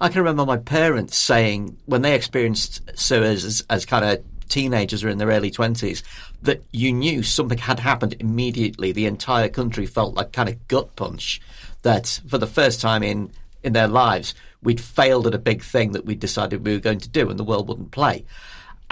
[0.01, 5.03] I can remember my parents saying when they experienced Suez as, as kind of teenagers
[5.03, 6.03] or in their early 20s,
[6.41, 8.91] that you knew something had happened immediately.
[8.91, 11.39] The entire country felt like kind of gut punch
[11.83, 13.31] that for the first time in,
[13.63, 16.99] in their lives, we'd failed at a big thing that we decided we were going
[16.99, 18.25] to do and the world wouldn't play.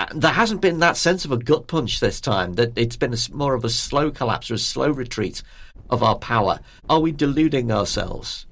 [0.07, 3.13] And there hasn't been that sense of a gut punch this time, that it's been
[3.13, 5.43] a, more of a slow collapse or a slow retreat
[5.89, 6.61] of our power.
[6.89, 8.45] Are we deluding ourselves?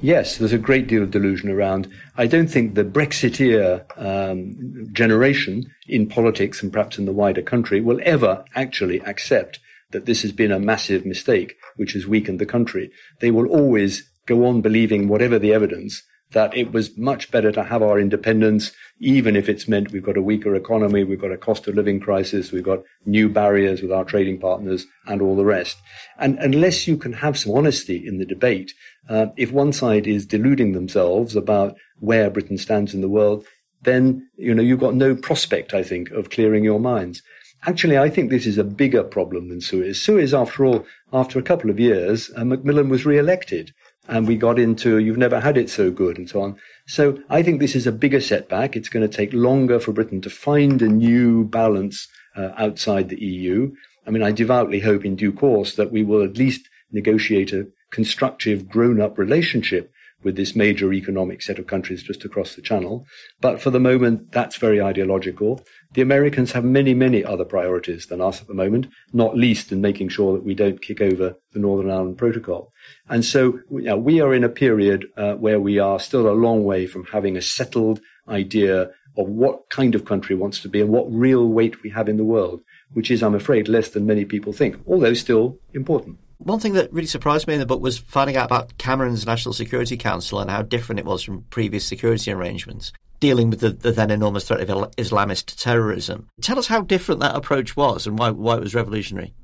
[0.00, 1.88] Yes, there's a great deal of delusion around.
[2.16, 7.80] I don't think the Brexiteer um, generation in politics and perhaps in the wider country
[7.80, 12.46] will ever actually accept that this has been a massive mistake which has weakened the
[12.46, 12.90] country.
[13.20, 17.64] They will always go on believing whatever the evidence that it was much better to
[17.64, 21.38] have our independence, even if it's meant we've got a weaker economy, we've got a
[21.38, 25.44] cost of living crisis, we've got new barriers with our trading partners and all the
[25.44, 25.78] rest.
[26.18, 28.74] And unless you can have some honesty in the debate,
[29.08, 33.46] uh, if one side is deluding themselves about where Britain stands in the world,
[33.82, 37.22] then, you know, you've got no prospect, I think, of clearing your minds.
[37.66, 40.00] Actually, I think this is a bigger problem than Suez.
[40.00, 43.72] Suez, after all, after a couple of years, uh, Macmillan was re-elected
[44.08, 46.56] and we got into you've never had it so good and so on.
[46.86, 48.74] So I think this is a bigger setback.
[48.74, 53.22] It's going to take longer for Britain to find a new balance uh, outside the
[53.22, 53.72] EU.
[54.06, 57.68] I mean, I devoutly hope in due course that we will at least negotiate a
[57.90, 63.06] constructive grown up relationship with this major economic set of countries just across the channel.
[63.40, 65.60] But for the moment, that's very ideological.
[65.92, 69.80] The Americans have many, many other priorities than us at the moment, not least in
[69.80, 72.72] making sure that we don't kick over the Northern Ireland Protocol.
[73.08, 76.32] And so you know, we are in a period uh, where we are still a
[76.32, 80.80] long way from having a settled idea of what kind of country wants to be
[80.80, 82.60] and what real weight we have in the world,
[82.92, 86.18] which is, I'm afraid, less than many people think, although still important.
[86.38, 89.52] One thing that really surprised me in the book was finding out about Cameron's National
[89.52, 93.90] Security Council and how different it was from previous security arrangements dealing with the, the,
[93.90, 96.28] then enormous threat of Islamist terrorism.
[96.40, 99.34] Tell us how different that approach was and why, why it was revolutionary.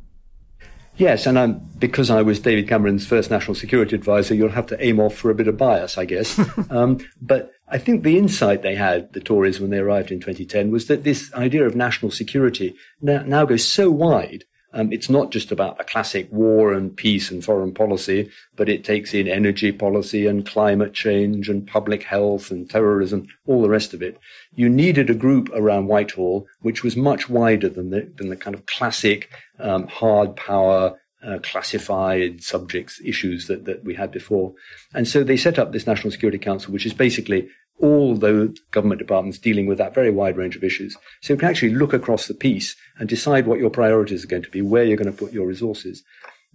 [0.97, 4.85] Yes, and I'm, because I was David Cameron's first national security advisor, you'll have to
[4.85, 6.41] aim off for a bit of bias, I guess.
[6.71, 10.71] um, but I think the insight they had, the Tories, when they arrived in 2010,
[10.71, 15.31] was that this idea of national security now, now goes so wide um, it's not
[15.31, 19.71] just about the classic war and peace and foreign policy, but it takes in energy
[19.71, 24.19] policy and climate change and public health and terrorism, all the rest of it.
[24.55, 28.55] You needed a group around Whitehall which was much wider than the, than the kind
[28.55, 34.53] of classic um, hard power uh, classified subjects issues that, that we had before.
[34.93, 37.49] And so they set up this National Security Council, which is basically
[37.81, 40.97] all the government departments dealing with that very wide range of issues.
[41.21, 44.43] So you can actually look across the piece and decide what your priorities are going
[44.45, 46.03] to be, where you're going to put your resources.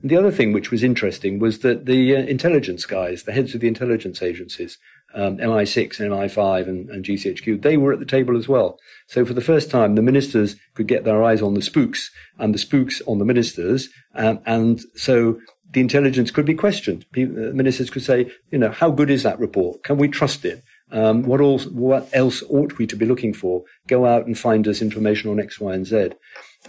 [0.02, 3.54] And the other thing which was interesting was that the uh, intelligence guys, the heads
[3.54, 4.78] of the intelligence agencies,
[5.14, 8.80] um, MI6 and MI5 and, and GCHQ, they were at the table as well.
[9.08, 12.54] So for the first time, the ministers could get their eyes on the spooks and
[12.54, 13.90] the spooks on the ministers.
[14.16, 15.40] Um, and so
[15.72, 17.06] the intelligence could be questioned.
[17.12, 19.84] People, uh, ministers could say, you know, how good is that report?
[19.84, 20.64] Can we trust it?
[20.92, 21.40] Um, what,
[21.72, 23.64] what else ought we to be looking for?
[23.88, 26.12] Go out and find us information on X, Y, and Z.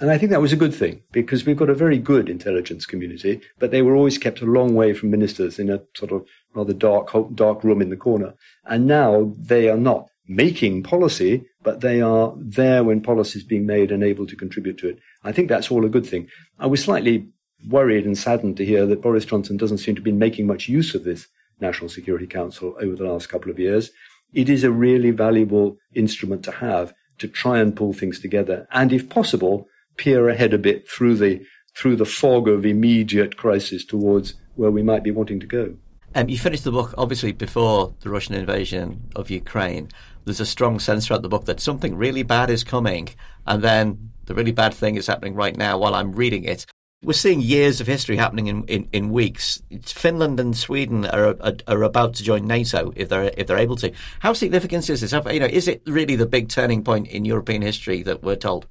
[0.00, 2.86] And I think that was a good thing because we've got a very good intelligence
[2.86, 6.26] community, but they were always kept a long way from ministers in a sort of
[6.54, 8.34] rather dark, dark room in the corner.
[8.64, 13.66] And now they are not making policy, but they are there when policy is being
[13.66, 14.98] made and able to contribute to it.
[15.24, 16.28] I think that's all a good thing.
[16.58, 17.28] I was slightly
[17.68, 20.94] worried and saddened to hear that Boris Johnson doesn't seem to be making much use
[20.94, 21.26] of this
[21.60, 23.90] National Security Council over the last couple of years
[24.32, 28.66] it is a really valuable instrument to have to try and pull things together.
[28.70, 31.44] And if possible, peer ahead a bit through the,
[31.76, 35.76] through the fog of immediate crisis towards where we might be wanting to go.
[36.14, 39.90] Um, you finished the book obviously before the Russian invasion of Ukraine.
[40.24, 43.10] There's a strong sense throughout the book that something really bad is coming,
[43.46, 46.66] and then the really bad thing is happening right now while I'm reading it.
[47.02, 49.62] We're seeing years of history happening in, in, in weeks.
[49.82, 53.76] Finland and Sweden are, are, are about to join NATO if they're if they're able
[53.76, 53.90] to.
[54.18, 55.12] How significant is this?
[55.12, 58.66] you know, is it really the big turning point in European history that we're told?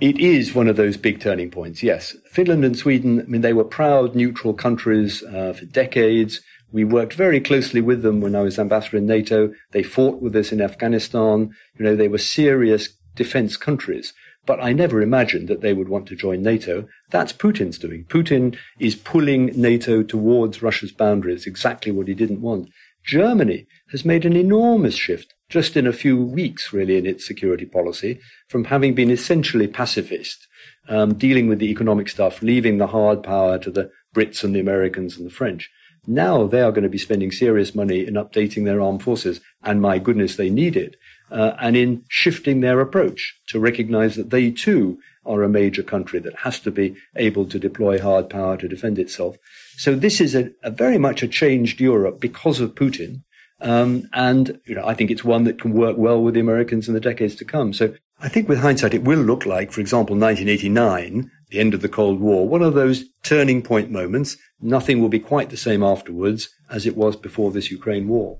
[0.00, 1.80] It is one of those big turning points.
[1.80, 3.20] Yes, Finland and Sweden.
[3.20, 6.40] I mean, they were proud neutral countries uh, for decades.
[6.72, 9.52] We worked very closely with them when I was ambassador in NATO.
[9.70, 11.54] They fought with us in Afghanistan.
[11.78, 14.12] You know, they were serious defense countries.
[14.50, 16.88] But I never imagined that they would want to join NATO.
[17.10, 18.04] That's Putin's doing.
[18.06, 22.68] Putin is pulling NATO towards Russia's boundaries, exactly what he didn't want.
[23.04, 27.64] Germany has made an enormous shift just in a few weeks, really, in its security
[27.64, 30.48] policy from having been essentially pacifist,
[30.88, 34.58] um, dealing with the economic stuff, leaving the hard power to the Brits and the
[34.58, 35.70] Americans and the French.
[36.08, 39.40] Now they are going to be spending serious money in updating their armed forces.
[39.62, 40.96] And my goodness, they need it.
[41.30, 46.18] Uh, and in shifting their approach to recognize that they too are a major country
[46.18, 49.36] that has to be able to deploy hard power to defend itself.
[49.76, 53.22] So this is a, a very much a changed Europe because of Putin.
[53.60, 56.88] Um, and you know, I think it's one that can work well with the Americans
[56.88, 57.72] in the decades to come.
[57.72, 61.82] So I think with hindsight, it will look like, for example, 1989, the end of
[61.82, 64.36] the Cold War, one of those turning point moments.
[64.60, 68.38] Nothing will be quite the same afterwards as it was before this Ukraine war.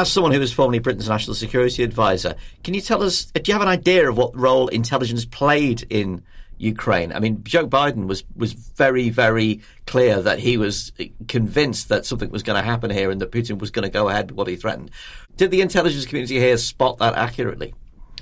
[0.00, 2.34] As someone who was formerly Britain's national security advisor,
[2.64, 5.86] can you tell us, uh, do you have an idea of what role intelligence played
[5.90, 6.22] in
[6.56, 7.12] Ukraine?
[7.12, 12.06] I mean, Joe Biden was, was very, very clear that he was uh, convinced that
[12.06, 14.38] something was going to happen here and that Putin was going to go ahead with
[14.38, 14.90] what he threatened.
[15.36, 17.74] Did the intelligence community here spot that accurately?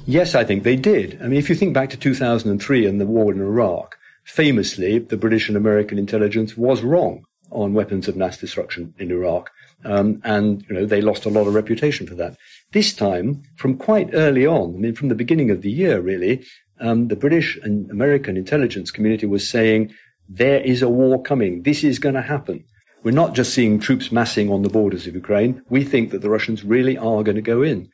[0.05, 1.23] Yes, I think they did.
[1.23, 5.17] I mean, if you think back to 2003 and the war in Iraq, famously, the
[5.17, 9.53] British and American intelligence was wrong on weapons of mass destruction in Iraq.
[9.85, 12.37] Um, and, you know, they lost a lot of reputation for that.
[12.73, 16.45] This time, from quite early on, I mean, from the beginning of the year, really,
[16.81, 19.95] um, the British and American intelligence community was saying,
[20.29, 21.63] there is a war coming.
[21.63, 22.65] This is going to happen.
[23.03, 25.63] We're not just seeing troops massing on the borders of Ukraine.
[25.71, 27.91] We think that the Russians really are going to go in.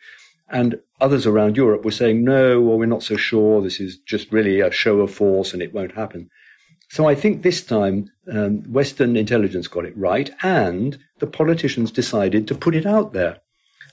[0.48, 3.62] And others around Europe were saying, no, well, we're not so sure.
[3.62, 6.30] This is just really a show of force and it won't happen.
[6.88, 12.48] So I think this time um, Western intelligence got it right, and the politicians decided
[12.48, 13.38] to put it out there.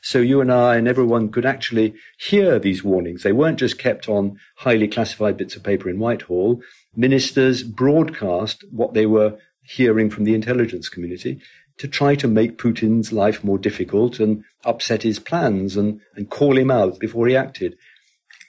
[0.02, 3.22] So you and I and everyone could actually hear these warnings.
[3.22, 6.62] They weren't just kept on highly classified bits of paper in Whitehall.
[6.96, 11.39] Ministers broadcast what they were hearing from the intelligence community
[11.78, 16.58] to try to make Putin's life more difficult and upset his plans and, and call
[16.58, 17.76] him out before he acted.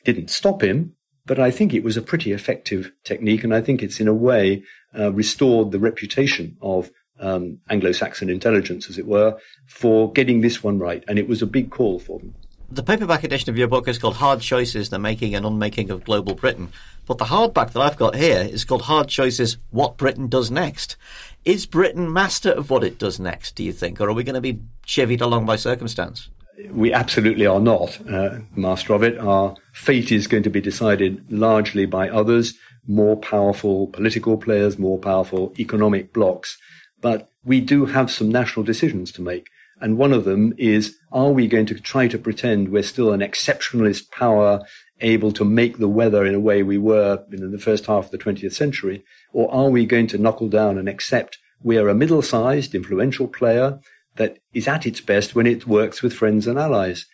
[0.04, 0.94] Didn't stop him,
[1.26, 4.14] but I think it was a pretty effective technique, and I think it's in a
[4.14, 4.64] way
[4.98, 10.78] uh, restored the reputation of um, Anglo-Saxon intelligence, as it were, for getting this one
[10.78, 11.04] right.
[11.08, 12.34] And it was a big call for them.
[12.70, 16.04] The paperback edition of your book is called Hard Choices, the Making and Unmaking of
[16.04, 16.72] Global Britain.
[17.06, 20.96] But the hardback that I've got here is called Hard Choices, What Britain Does Next.
[21.44, 24.00] Is Britain master of what it does next, do you think?
[24.00, 26.30] Or are we going to be chivied along by circumstance?
[26.70, 29.18] we absolutely are not uh, master of it.
[29.18, 32.54] Our fate is going to be decided largely by others,
[32.86, 36.58] more powerful political players, more powerful economic blocs.
[37.00, 39.48] But we do have some national decisions to make.
[39.80, 43.20] And one of them is, are we going to try to pretend we're still an
[43.20, 44.64] exceptionalist power
[45.00, 48.10] able to make the weather in a way we were in the first half of
[48.12, 49.04] the 20th century?
[49.32, 53.80] Or are we going to knuckle down and accept we are a middle-sized, influential player
[54.16, 57.06] that is at its best when it works with friends and allies,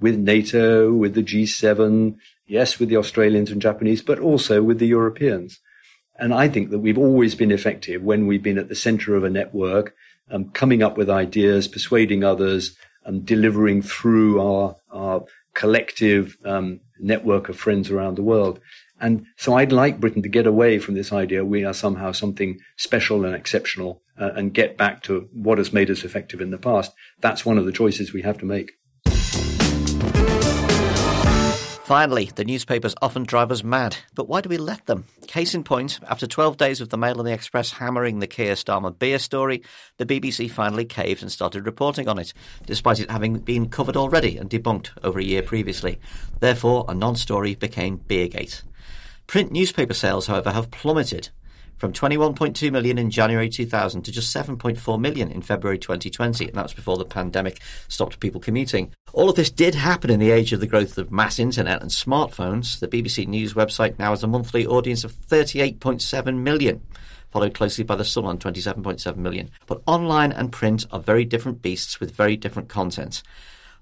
[0.00, 4.86] with NATO, with the G7, yes, with the Australians and Japanese, but also with the
[4.86, 5.60] Europeans.
[6.16, 9.24] And I think that we've always been effective when we've been at the center of
[9.24, 9.94] a network,
[10.30, 16.80] um, coming up with ideas, persuading others, and um, delivering through our, our collective um,
[16.98, 18.60] network of friends around the world.
[19.00, 22.60] And so I'd like Britain to get away from this idea we are somehow something
[22.76, 26.58] special and exceptional uh, and get back to what has made us effective in the
[26.58, 26.92] past.
[27.20, 28.72] That's one of the choices we have to make.
[31.94, 35.04] Finally, the newspapers often drive us mad, but why do we let them?
[35.28, 38.54] Case in point, after 12 days of the Mail and the Express hammering the Keir
[38.54, 39.62] Starmer beer story,
[39.98, 42.34] the BBC finally caved and started reporting on it,
[42.66, 46.00] despite it having been covered already and debunked over a year previously.
[46.40, 48.62] Therefore, a non story became Beergate.
[49.28, 51.28] Print newspaper sales, however, have plummeted
[51.76, 56.62] from 21.2 million in January 2000 to just 7.4 million in February 2020, and that
[56.62, 58.92] was before the pandemic stopped people commuting.
[59.12, 61.90] All of this did happen in the age of the growth of mass internet and
[61.90, 62.78] smartphones.
[62.78, 66.82] The BBC News website now has a monthly audience of 38.7 million
[67.34, 69.50] followed closely by The Sun on 27.7 million.
[69.66, 73.24] But online and print are very different beasts with very different content.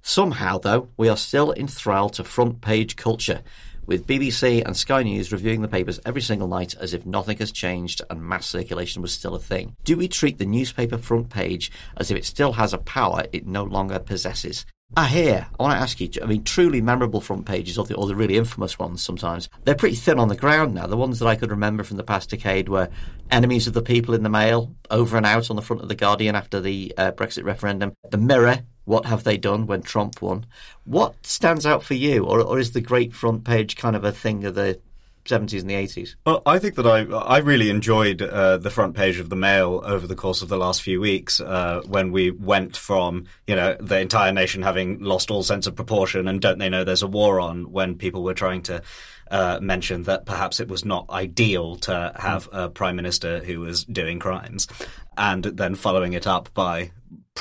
[0.01, 3.43] Somehow, though, we are still enthralled to front page culture
[3.87, 7.53] with BBC and Sky News reviewing the papers every single night as if nothing has
[7.53, 9.75] changed and mass circulation was still a thing.
[9.85, 13.47] Do we treat the newspaper front page as if it still has a power it
[13.47, 14.65] no longer possesses?
[14.95, 17.95] Ah, here, I want to ask you, I mean, truly memorable front pages, or the,
[17.95, 20.87] or the really infamous ones sometimes, they're pretty thin on the ground now.
[20.87, 22.91] The ones that I could remember from the past decade were
[23.31, 25.95] Enemies of the People in the Mail, over and out on the front of The
[25.95, 30.47] Guardian after the uh, Brexit referendum, The Mirror, what have they done when Trump won?
[30.85, 34.13] What stands out for you, or, or is the great front page kind of a
[34.13, 34.81] thing of the
[35.25, 36.17] 70s and the 80s?
[36.27, 39.81] Well, I think that I I really enjoyed uh, the front page of the Mail
[39.85, 43.77] over the course of the last few weeks uh, when we went from you know
[43.79, 47.07] the entire nation having lost all sense of proportion and don't they know there's a
[47.07, 48.83] war on when people were trying to
[49.31, 53.85] uh, mention that perhaps it was not ideal to have a prime minister who was
[53.85, 54.69] doing crimes,
[55.17, 56.91] and then following it up by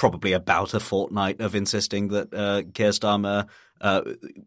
[0.02, 3.48] probably about a fortnight of insisting that uh, Keir Starmer
[3.82, 4.02] uh,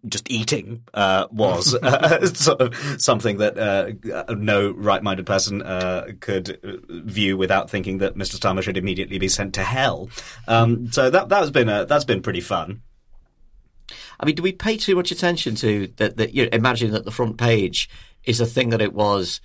[0.04, 6.58] just eating uh, was uh, sort of something that uh, no right-minded person uh, could
[6.88, 8.36] view without thinking that Mr.
[8.36, 10.10] Starmer should immediately be sent to hell.
[10.48, 12.82] Um, so that that's been a, that's been pretty fun.
[14.18, 16.16] I mean, do we pay too much attention to that?
[16.16, 17.88] That you know, imagine that the front page
[18.24, 19.40] is a thing that it was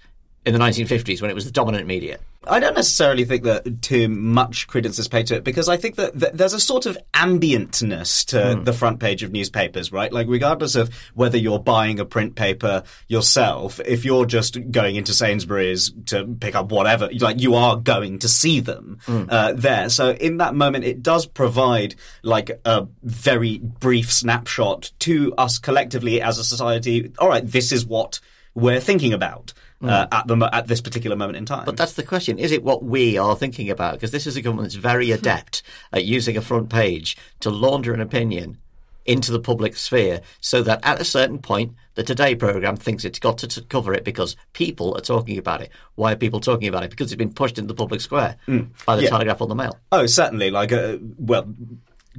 [0.45, 2.17] in the 1950s when it was the dominant media.
[2.47, 5.95] I don't necessarily think that too much credence is paid to it because I think
[5.95, 8.65] that th- there's a sort of ambientness to mm.
[8.65, 10.11] the front page of newspapers, right?
[10.11, 15.13] Like, regardless of whether you're buying a print paper yourself, if you're just going into
[15.13, 19.27] Sainsbury's to pick up whatever, like, you are going to see them mm.
[19.29, 19.89] uh, there.
[19.89, 26.21] So, in that moment, it does provide like a very brief snapshot to us collectively
[26.21, 27.11] as a society.
[27.19, 28.21] All right, this is what
[28.55, 31.65] we're thinking about uh, at the at this particular moment in time.
[31.65, 33.93] But that's the question: Is it what we are thinking about?
[33.93, 35.63] Because this is a government that's very adept
[35.93, 38.57] at using a front page to launder an opinion
[39.05, 43.17] into the public sphere, so that at a certain point, the Today program thinks it's
[43.17, 45.71] got to, to cover it because people are talking about it.
[45.95, 46.91] Why are people talking about it?
[46.91, 48.69] Because it's been pushed into the public square mm.
[48.85, 49.09] by the yeah.
[49.09, 49.79] Telegraph or the Mail.
[49.91, 50.51] Oh, certainly.
[50.51, 51.51] Like, uh, well,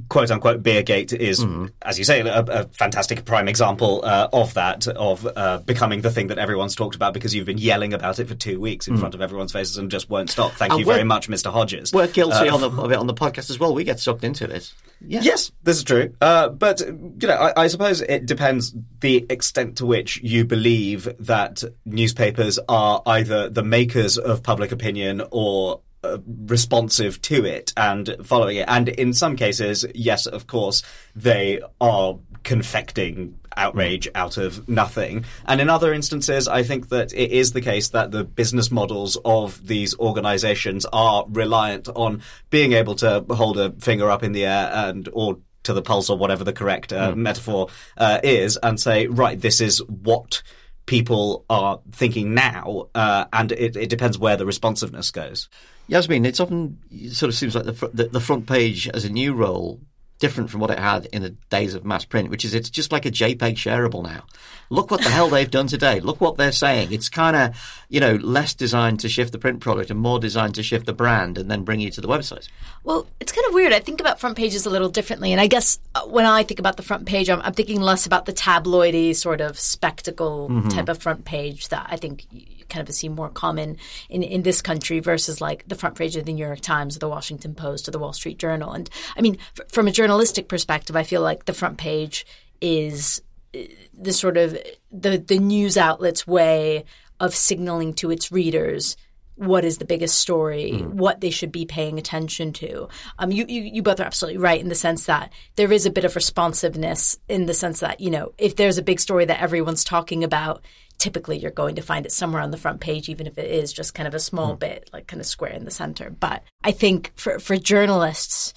[0.09, 1.71] quote unquote Beergate is, mm.
[1.81, 6.09] as you say, a, a fantastic prime example uh, of that, of uh, becoming the
[6.09, 8.95] thing that everyone's talked about because you've been yelling about it for two weeks in
[8.95, 8.99] mm.
[8.99, 10.53] front of everyone's faces and just won't stop.
[10.53, 11.51] Thank and you very much, Mr.
[11.51, 11.91] Hodges.
[11.93, 13.73] We're guilty uh, on the, of it on the podcast as well.
[13.73, 14.73] We get sucked into it.
[15.01, 15.21] Yeah.
[15.23, 16.15] Yes, this is true.
[16.21, 21.09] Uh, but, you know, I, I suppose it depends the extent to which you believe
[21.19, 28.15] that newspapers are either the makers of public opinion or uh, responsive to it and
[28.23, 28.65] following it.
[28.67, 30.83] And in some cases, yes, of course,
[31.15, 35.25] they are confecting outrage out of nothing.
[35.45, 39.17] And in other instances, I think that it is the case that the business models
[39.23, 44.45] of these organizations are reliant on being able to hold a finger up in the
[44.45, 47.17] air and or to the pulse or whatever the correct uh, mm.
[47.17, 50.41] metaphor uh, is and say, right, this is what
[50.85, 55.47] people are thinking now, uh, and it, it, depends where the responsiveness goes.
[55.91, 59.09] Yasmeen, it's often it sort of seems like the, the, the front page as a
[59.09, 59.81] new role
[60.19, 62.93] different from what it had in the days of mass print, which is it's just
[62.93, 64.23] like a JPEG shareable now.
[64.71, 65.99] Look what the hell they've done today.
[65.99, 66.93] Look what they're saying.
[66.93, 70.55] It's kind of, you know, less designed to shift the print product and more designed
[70.55, 72.47] to shift the brand and then bring you to the website.
[72.85, 73.73] Well, it's kind of weird.
[73.73, 75.33] I think about front pages a little differently.
[75.33, 78.05] And I guess uh, when I think about the front page, I'm, I'm thinking less
[78.05, 80.69] about the tabloidy sort of spectacle mm-hmm.
[80.69, 82.25] type of front page that I think
[82.69, 83.75] kind of see more common
[84.09, 86.99] in, in this country versus like the front page of the New York Times or
[86.99, 88.71] the Washington Post or the Wall Street Journal.
[88.71, 92.25] And I mean, f- from a journalistic perspective, I feel like the front page
[92.61, 93.21] is
[93.53, 94.57] the sort of
[94.91, 96.85] the the news outlet's way
[97.19, 98.97] of signaling to its readers
[99.35, 100.93] what is the biggest story, mm.
[100.93, 102.87] what they should be paying attention to.
[103.17, 105.91] Um, you, you, you both are absolutely right in the sense that there is a
[105.91, 109.41] bit of responsiveness in the sense that, you know, if there's a big story that
[109.41, 110.63] everyone's talking about,
[110.99, 113.73] typically you're going to find it somewhere on the front page, even if it is
[113.73, 114.59] just kind of a small mm.
[114.59, 116.11] bit, like kind of square in the center.
[116.11, 118.53] But I think for, for journalists,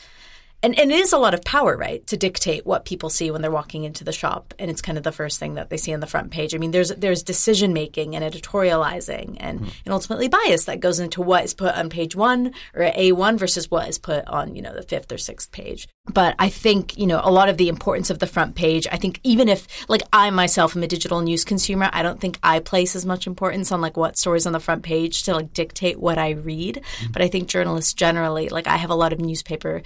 [0.65, 3.43] and, and it is a lot of power, right, to dictate what people see when
[3.43, 5.93] they're walking into the shop, and it's kind of the first thing that they see
[5.93, 6.55] on the front page.
[6.55, 9.69] I mean, there's there's decision making and editorializing and, mm-hmm.
[9.85, 13.37] and ultimately bias that goes into what is put on page one or A one
[13.37, 15.87] versus what is put on you know the fifth or sixth page.
[16.07, 18.87] But I think you know a lot of the importance of the front page.
[18.91, 22.39] I think even if like I myself am a digital news consumer, I don't think
[22.43, 25.53] I place as much importance on like what stories on the front page to like
[25.53, 26.77] dictate what I read.
[26.77, 27.13] Mm-hmm.
[27.13, 29.83] But I think journalists generally, like I have a lot of newspaper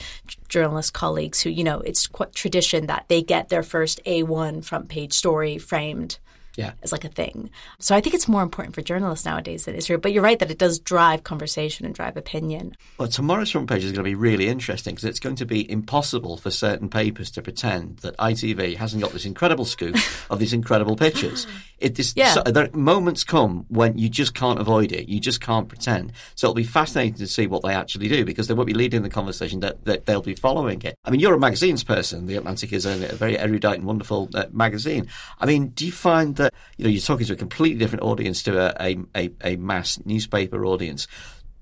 [0.69, 4.89] journalist colleagues who, you know, it's quite tradition that they get their first A1 front
[4.89, 6.19] page story framed
[6.59, 6.73] yeah.
[6.83, 7.51] as like a thing.
[7.79, 9.97] So I think it's more important for journalists nowadays than it is here.
[9.97, 12.77] But you're right that it does drive conversation and drive opinion.
[12.99, 15.71] Well, tomorrow's front page is going to be really interesting because it's going to be
[15.71, 19.97] impossible for certain papers to pretend that ITV hasn't got this incredible scoop
[20.31, 21.47] of these incredible pictures.
[21.79, 22.35] It is, yeah.
[22.35, 25.09] so, there, moments come when you just can't avoid it.
[25.09, 26.13] You just can't pretend.
[26.35, 29.03] So it'll be fascinating to see what they actually do because they won't be leading
[29.03, 30.97] the conversation that, that they'll be following it.
[31.05, 32.27] I mean, you're a magazines person.
[32.27, 35.07] The Atlantic is a, a very erudite and wonderful uh, magazine.
[35.39, 38.43] I mean, do you find that you know you're talking to a completely different audience
[38.45, 41.07] to a, a, a mass newspaper audience?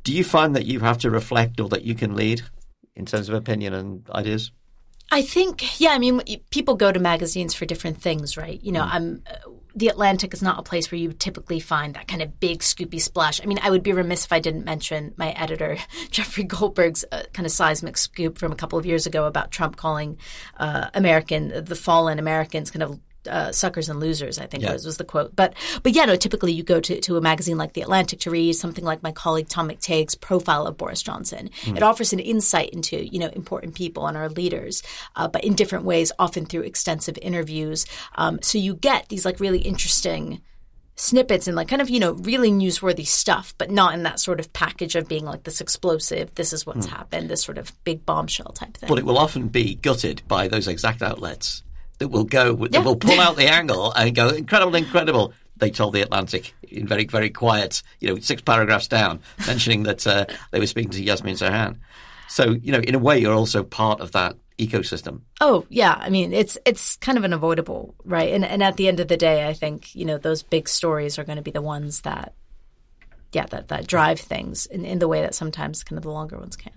[0.05, 2.43] Do you find that you have to reflect or that you can lead
[2.95, 4.53] in terms of opinion and ideas?
[5.11, 5.91] I think, yeah.
[5.91, 6.21] I mean,
[6.51, 8.61] people go to magazines for different things, right?
[8.63, 8.91] You know, mm.
[8.93, 9.23] I'm
[9.77, 12.99] the Atlantic is not a place where you typically find that kind of big scoopy
[12.99, 13.43] splash.
[13.43, 15.77] I mean, I would be remiss if I didn't mention my editor,
[16.11, 19.77] Jeffrey Goldberg's uh, kind of seismic scoop from a couple of years ago about Trump
[19.77, 20.19] calling
[20.57, 24.73] uh, American, the fallen Americans, kind of uh, suckers and losers, I think Yeah.
[24.73, 25.35] was, was the quote.
[25.35, 26.17] But but yeah, no.
[26.17, 29.13] Typically, you go to, to a magazine like the Atlantic to read something like my
[29.13, 31.51] colleague Tom McTague's profile of Boris Johnson.
[31.67, 34.83] It offers an insight into you know important people and our leaders,
[35.17, 37.87] uh, but in different ways, often through extensive interviews.
[38.15, 40.41] Um, so you get these like really interesting
[40.99, 44.41] snippets and like kind of you know really newsworthy stuff, but not in that sort
[44.41, 46.35] of package of being like this explosive.
[46.35, 47.29] This is what's happened.
[47.29, 48.89] This sort of big bombshell type thing.
[48.89, 51.63] But it will often be gutted by those exact outlets
[51.99, 52.81] that will go, that Yeah.
[52.81, 55.33] will pull out the angle and go, incredible, incredible.
[55.57, 60.07] They told the Atlantic in very, very quiet, you know, six paragraphs down, mentioning that
[60.07, 61.79] uh, they were speaking to Yasmeen Serhan.
[62.29, 65.21] So, you know, in a way, you're also part of that ecosystem.
[65.41, 68.33] Oh yeah, I mean it's it's kind of unavoidable, right?
[68.33, 71.19] And and at the end of the day, I think you know those big stories
[71.19, 72.33] are going to be the ones that,
[73.33, 76.39] yeah, that that drive things in, in the way that sometimes kind of the longer
[76.39, 76.73] ones can.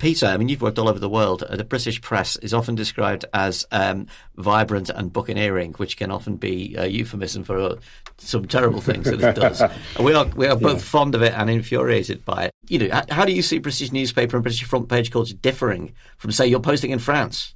[0.00, 1.42] Peter, I mean, you've worked all over the world.
[1.42, 6.36] Uh, the British press is often described as um, vibrant and buccaneering, which can often
[6.36, 7.76] be a euphemism for uh,
[8.18, 9.60] some terrible things that it does.
[9.60, 12.50] And we are we are both fond of it and infuriated by it.
[12.68, 16.32] You know, how do you see British newspaper and British front page culture differing from,
[16.32, 17.54] say, you're posting in France?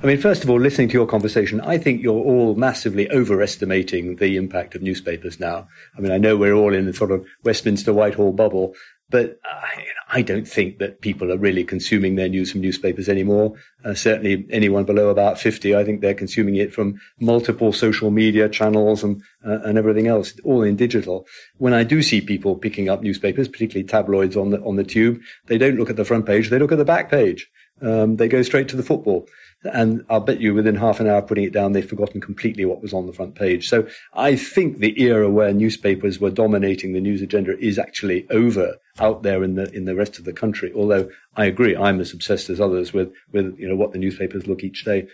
[0.00, 4.16] I mean, first of all, listening to your conversation, I think you're all massively overestimating
[4.16, 5.66] the impact of newspapers now.
[5.96, 8.74] I mean, I know we're all in the sort of Westminster Whitehall bubble,
[9.10, 13.54] but I, I don't think that people are really consuming their news from newspapers anymore.
[13.84, 18.48] Uh, certainly anyone below about 50, I think they're consuming it from multiple social media
[18.48, 21.26] channels and, uh, and everything else, all in digital.
[21.56, 25.20] When I do see people picking up newspapers, particularly tabloids on the, on the tube,
[25.46, 27.50] they don't look at the front page, they look at the back page.
[27.80, 29.28] Um, they go straight to the football.
[29.64, 32.64] And I'll bet you within half an hour of putting it down, they've forgotten completely
[32.64, 33.68] what was on the front page.
[33.68, 38.76] So I think the era where newspapers were dominating the news agenda is actually over
[39.00, 40.72] out there in the, in the rest of the country.
[40.74, 44.46] Although I agree, I'm as obsessed as others with, with, you know, what the newspapers
[44.46, 45.08] look each day.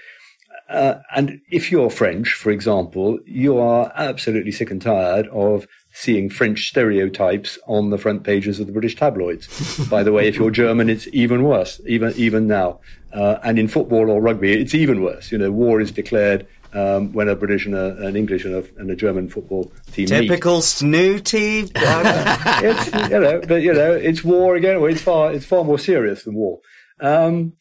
[0.68, 6.30] Uh, and if you're French, for example, you are absolutely sick and tired of seeing
[6.30, 9.86] French stereotypes on the front pages of the British tabloids.
[9.90, 12.80] By the way, if you're German, it's even worse, even even now.
[13.12, 15.30] Uh, and in football or rugby, it's even worse.
[15.30, 18.64] You know, war is declared um, when a British and a, an English and a,
[18.78, 21.70] and a German football team meet Typical snooty.
[21.74, 24.80] uh, it's you know, but you know, it's war again.
[24.80, 26.60] Well, it's far it's far more serious than war.
[27.00, 27.54] Um,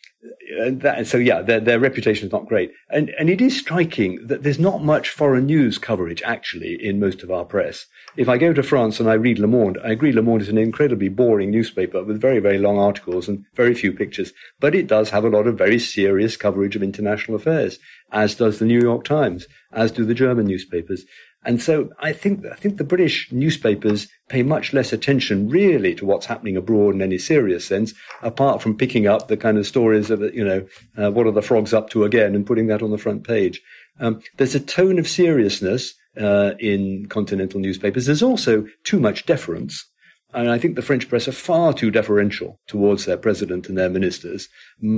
[0.71, 4.43] that, so yeah, their their reputation is not great, and and it is striking that
[4.43, 7.87] there's not much foreign news coverage actually in most of our press.
[8.15, 10.49] If I go to France and I read Le Monde, I agree Le Monde is
[10.49, 14.87] an incredibly boring newspaper with very very long articles and very few pictures, but it
[14.87, 17.79] does have a lot of very serious coverage of international affairs,
[18.11, 21.05] as does the New York Times, as do the German newspapers.
[21.45, 26.05] And so I think I think the British newspapers pay much less attention really to
[26.05, 30.09] what's happening abroad in any serious sense, apart from picking up the kind of stories
[30.09, 30.65] of you know
[30.97, 33.61] uh, what are the frogs up to again and putting that on the front page.
[33.99, 38.05] Um, there's a tone of seriousness uh, in continental newspapers.
[38.05, 39.85] There's also too much deference.
[40.33, 43.89] And I think the French press are far too deferential towards their president and their
[43.89, 44.49] ministers,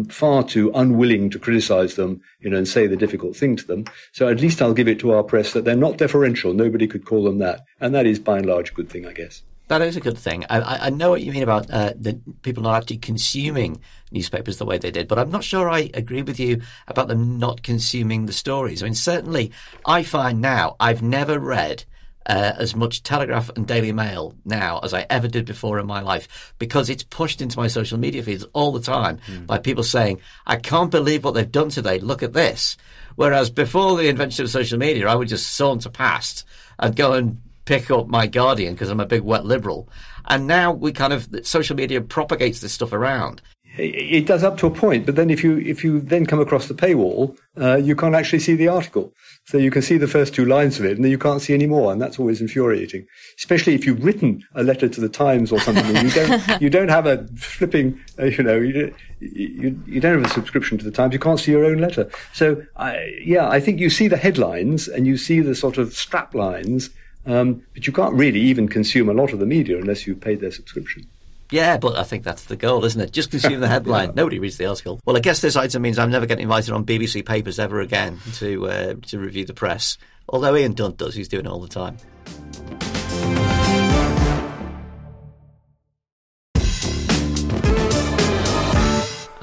[0.10, 3.86] far too unwilling to criticize them, you know, and say the difficult thing to them.
[4.14, 6.54] So at least I'll give it to our press that they're not deferential.
[6.54, 7.62] Nobody could call them that.
[7.80, 9.42] And that is by and large a good thing, I guess.
[9.68, 10.46] That is a good thing.
[10.50, 13.82] I, I- I know what you mean about uh, the people not actually consuming
[14.12, 17.40] newspapers the way they did, but I'm not sure I agree with you about them
[17.40, 18.84] not consuming the stories.
[18.84, 19.52] I mean, certainly,
[19.86, 21.84] I find now I've never read
[22.26, 26.02] uh, as much Telegraph and Daily Mail now as I ever did before in my
[26.02, 30.20] life because it's pushed into my social media feeds all the time by people saying,
[30.46, 32.00] "I can't believe what they've done today.
[32.00, 32.78] Look at this."
[33.16, 36.46] Whereas before the invention of social media, I would just saunter past
[36.78, 39.90] and go and pick up my Guardian because I'm a big wet liberal.
[40.28, 43.42] And now we kind of social media propagates this stuff around.
[43.78, 46.40] It it does up to a point, but then if you if you then come
[46.40, 49.14] across the paywall, uh, you can't actually see the article.
[49.46, 51.54] So you can see the first two lines of it, and then you can't see
[51.54, 53.06] any more, and that's always infuriating.
[53.38, 56.70] Especially if you've written a letter to the Times or something, and you don't you
[56.70, 60.86] don't have a flipping, uh, you know, you, you you don't have a subscription to
[60.86, 61.14] the Times.
[61.14, 62.10] You can't see your own letter.
[62.34, 65.94] So I, yeah, I think you see the headlines and you see the sort of
[65.94, 66.90] strap lines,
[67.26, 70.40] um, but you can't really even consume a lot of the media unless you've paid
[70.40, 71.08] their subscription.
[71.52, 73.12] Yeah, but I think that's the goal, isn't it?
[73.12, 74.14] Just consume the headline.
[74.16, 75.00] Nobody reads the article.
[75.06, 78.20] Well, I guess this item means I'm never getting invited on BBC papers ever again
[78.36, 79.98] to uh, to review the press.
[80.28, 81.98] Although Ian Dunt does, he's doing it all the time.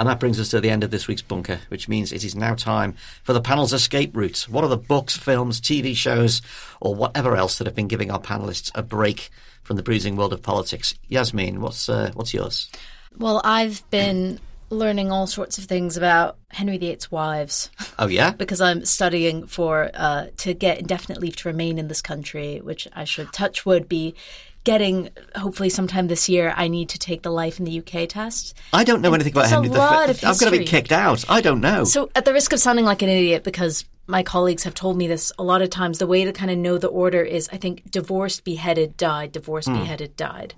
[0.02, 2.34] And that brings us to the end of this week's bunker, which means it is
[2.34, 4.48] now time for the panel's escape routes.
[4.48, 6.42] What are the books, films, TV shows,
[6.80, 9.30] or whatever else that have been giving our panelists a break
[9.62, 10.92] from the bruising world of politics?
[11.08, 12.68] Yasmeen, what's uh, what's yours?
[13.16, 14.40] Well, I've been
[14.70, 18.32] learning all sorts of things about Henry VIII's wives Oh yeah.
[18.36, 22.88] because I'm studying for uh, to get indefinite leave to remain in this country, which
[22.92, 24.16] I should touch wood be
[24.64, 26.52] getting hopefully sometime this year.
[26.56, 28.56] I need to take the life in the UK test.
[28.72, 31.24] I don't know anything about Henry lot of I'm going to be kicked out.
[31.28, 31.84] I don't know.
[31.84, 35.06] So, at the risk of sounding like an idiot, because my colleagues have told me
[35.06, 37.56] this a lot of times, the way to kind of know the order is I
[37.56, 39.78] think divorced, beheaded, died, divorced, hmm.
[39.78, 40.54] beheaded, died.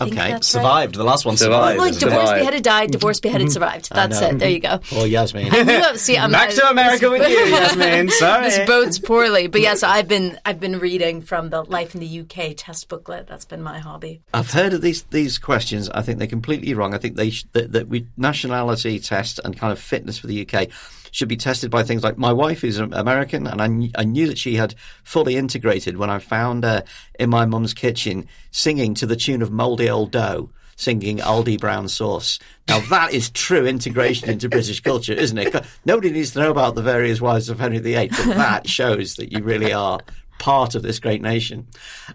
[0.00, 0.30] I think Okay.
[0.32, 0.62] that's right.
[0.62, 0.94] Survived.
[0.94, 1.74] The last one Survived.
[1.74, 1.78] survived.
[1.78, 2.00] Like Survived.
[2.20, 3.88] divorced, beheaded, died, divorced, beheaded, survived.
[3.92, 4.38] That's it.
[4.38, 4.80] There you go.
[4.92, 5.48] Well, Yasmeen.
[5.52, 8.10] I knew- see, I'm Back to America with you, Yasmeen.
[8.10, 8.44] Sorry.
[8.44, 12.20] This bodes poorly, but yes, I've been I've been reading from the Life in the
[12.20, 13.26] UK test booklet.
[13.26, 14.20] That's been my hobby.
[14.34, 15.88] I've heard of these these questions.
[15.90, 16.94] I think they're completely wrong.
[16.94, 20.46] I think they sh- that, that we nationality test and kind of fitness for the
[20.48, 20.68] UK
[21.10, 24.26] should be tested by things like my wife is American, and I, kn- I knew
[24.28, 26.84] that she had fully integrated when I found her
[27.18, 31.88] in my mum's kitchen singing to the tune of Mouldy Old Dough." Singing Aldi Brown
[31.88, 32.38] sauce.
[32.66, 35.54] Now that is true integration into British culture, isn't it?
[35.84, 39.30] Nobody needs to know about the various wives of Henry VIII, but that shows that
[39.30, 40.00] you really are
[40.40, 41.68] part of this great nation.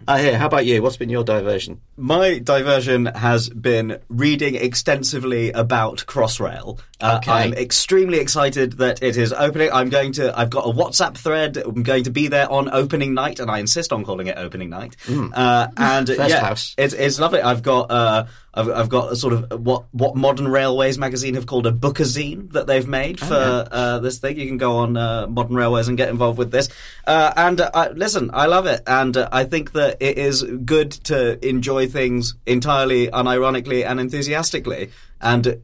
[0.06, 0.82] Uh, here, how about you?
[0.82, 1.80] What's been your diversion?
[1.96, 6.78] My diversion has been reading extensively about Crossrail.
[7.00, 7.30] Uh, Okay.
[7.32, 9.70] I'm extremely excited that it is opening.
[9.72, 10.38] I'm going to.
[10.38, 11.56] I've got a WhatsApp thread.
[11.56, 14.68] I'm going to be there on opening night, and I insist on calling it opening
[14.70, 14.96] night.
[15.08, 16.74] Uh, and First yeah, house.
[16.76, 17.40] it's it's lovely.
[17.40, 18.26] I've got.
[18.56, 21.72] Uh, I've, I've got a sort of what what Modern Railways magazine have called a
[21.72, 24.38] bookazine that they've made for uh, this thing.
[24.38, 26.68] You can go on uh, Modern Railways and get involved with this.
[27.06, 30.42] Uh, and uh, I, listen, I love it, and uh, I think that it is
[30.42, 34.90] good to enjoy things entirely unironically and enthusiastically.
[35.20, 35.54] And uh,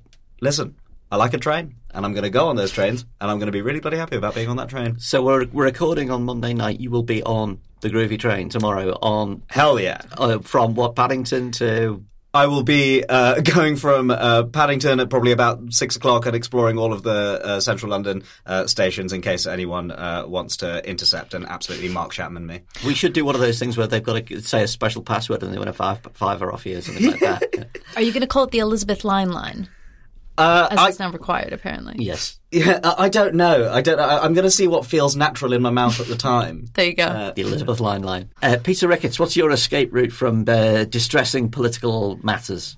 [0.41, 0.77] listen,
[1.11, 3.47] I like a train, and I'm going to go on those trains, and I'm going
[3.47, 4.99] to be really bloody happy about being on that train.
[4.99, 6.81] So we're, we're recording on Monday night.
[6.81, 10.01] You will be on the Groovy Train tomorrow on Hell yeah!
[10.17, 15.33] uh, from what Paddington to I will be uh, going from uh, Paddington at probably
[15.33, 19.47] about six o'clock and exploring all of the uh, central London uh, stations in case
[19.47, 22.61] anyone uh, wants to intercept and absolutely Mark Chapman me.
[22.87, 25.43] we should do one of those things where they've got to say a special password
[25.43, 27.69] and they win a five fiver off you or something like that.
[27.97, 29.69] Are you going to call it the Elizabeth Line line?
[30.39, 31.97] Uh, As I, it's now required, apparently.
[31.99, 32.39] yes.
[32.51, 33.71] yeah, I I don't know.
[33.71, 33.99] I don't.
[33.99, 34.05] know.
[34.05, 36.67] I, I'm going to see what feels natural in my mouth at the time.
[36.75, 37.33] There you go.
[37.37, 38.31] The Elizabeth Line line.
[38.43, 42.77] Uh, Peter Ricketts, what's your escape route from uh, distressing political matters?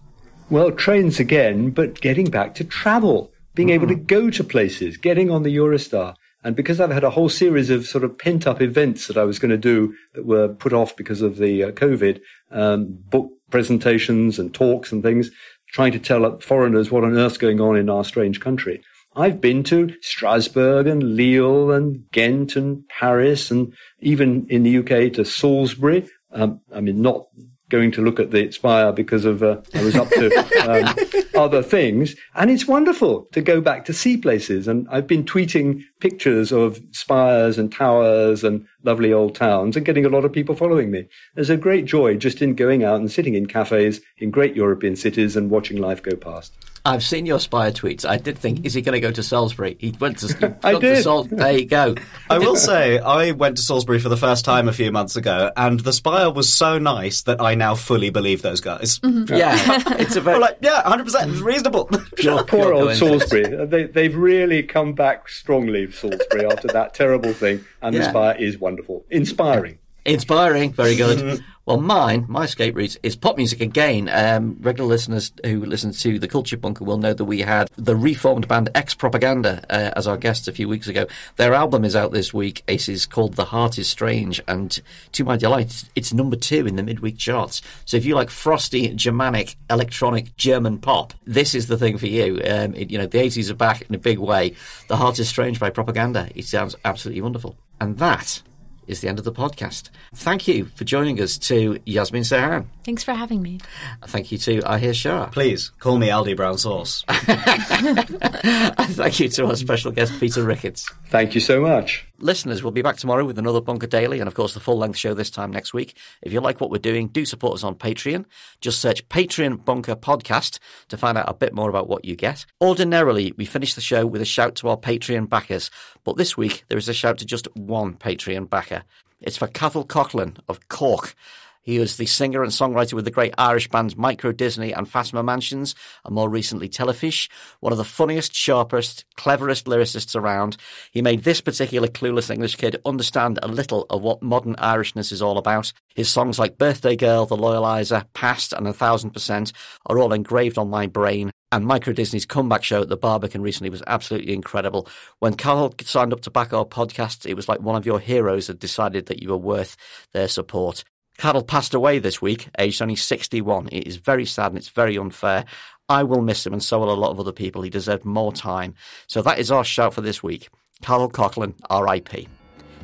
[0.50, 5.30] Well, trains again, but getting back to travel, being able to go to places, getting
[5.30, 6.16] on the Eurostar.
[6.42, 9.24] And because I've had a whole series of sort of pent up events that I
[9.24, 13.30] was going to do that were put off because of the uh, COVID, um, book
[13.50, 15.30] presentations and talks and things,
[15.75, 18.81] trying to tell foreigners what on earth's going on in our strange country.
[19.16, 25.12] I've been to Strasbourg and Lille and Ghent and Paris and even in the UK
[25.14, 26.09] to Salisbury.
[26.31, 27.27] Um, I mean, not
[27.71, 30.27] going to look at the spire because of uh, I was up to
[30.69, 30.95] um,
[31.35, 34.69] other things, and it's wonderful to go back to see places.
[34.69, 40.05] And I've been tweeting pictures of spires and towers and lovely old towns, and getting
[40.05, 41.07] a lot of people following me.
[41.35, 44.97] There's a great joy just in going out and sitting in cafes in great European
[44.97, 46.55] cities and watching life go past.
[46.87, 48.07] I've seen your Spire tweets.
[48.07, 49.76] I did think, is he going to go to Salisbury?
[49.80, 51.39] He went to, he I got to did.
[51.39, 51.95] There you go.
[52.30, 55.51] I will say, I went to Salisbury for the first time a few months ago,
[55.57, 58.99] and the spire was so nice that I now fully believe those guys.
[58.99, 59.35] Mm-hmm.
[59.35, 59.57] Yeah,
[59.99, 61.89] it's a very like, yeah, 100%, it's reasonable.
[62.16, 62.95] pure, Poor old.
[62.97, 63.64] Salisbury.
[63.66, 67.64] They, they've really come back strongly, Salisbury, after that terrible thing.
[67.80, 68.11] And the Yeah.
[68.11, 69.78] spire is wonderful, inspiring.
[70.07, 71.42] Inspiring, very good.
[71.66, 74.11] well, mine, my escape route is pop music again.
[74.12, 77.96] Um, regular listeners who listen to the Culture Bunker will know that we had the
[77.96, 81.07] reformed band xPropaganda uh, as our guests a few weeks ago.
[81.36, 82.62] Their album is out this week.
[82.66, 84.78] It is called The Heart Is Strange, and
[85.12, 87.62] to my delight, it's number two in the midweek charts.
[87.86, 92.42] So if you like frosty, Germanic, electronic, German pop, this is the thing for you.
[92.46, 94.55] Um, it, you know, the 80s are back in a big way.
[94.88, 96.28] The Heart Is Strange by Propaganda.
[96.34, 97.57] It sounds absolutely wonderful.
[97.80, 98.42] And that
[98.87, 99.91] is the end of the podcast.
[100.14, 102.66] Thank you for joining us to Yasmeen Serhan.
[102.85, 103.61] Thanks for having me.
[104.07, 105.26] Thank you to Ahir Shah.
[105.26, 107.05] Please, call me Aldi Brown Sauce.
[107.09, 110.89] Thank you to our special guest, Peter Ricketts.
[111.07, 112.07] Thank you so much.
[112.19, 114.97] Listeners, we'll be back tomorrow with another Bunker Daily and, of course, the full length
[114.97, 115.97] show this time next week.
[116.23, 118.25] If you like what we're doing, do support us on Patreon.
[118.61, 122.47] Just search Patreon Bunker Podcast to find out a bit more about what you get.
[122.61, 125.73] Ordinarily, we finish the show with a shout to our Patreon backers,
[126.05, 128.85] but this week there is a shout to just one Patreon backer.
[129.21, 131.17] It's for Cathal Coughlan of Cork.
[131.65, 135.75] He was the singer and songwriter with the great Irish bands Microdisney and Fatima Mansions,
[136.05, 137.29] and more recently Telefís.
[137.61, 140.59] One of the funniest, sharpest, cleverest lyricists around.
[140.93, 145.23] He made this particular clueless English kid understand a little of what modern Irishness is
[145.23, 145.73] all about.
[145.95, 149.53] His songs like Birthday Girl, The Loyalizer, Past, and A Thousand Percent
[149.87, 151.31] are all engraved on my brain.
[151.51, 154.89] And Microdisney's comeback show at the Barbican recently was absolutely incredible.
[155.21, 158.49] When Cathal signed up to back our podcast, it was like one of your heroes
[158.49, 159.77] had decided that you were worth
[160.12, 160.83] their support.
[161.19, 163.69] Cathal passed away this week, aged only 61.
[163.71, 165.45] It is very sad and it's very unfair.
[165.89, 167.62] I will miss him, and so will a lot of other people.
[167.62, 168.75] He deserved more time.
[169.07, 170.49] So that is our shout for this week.
[170.83, 172.29] Cathal Coughlan, RIP.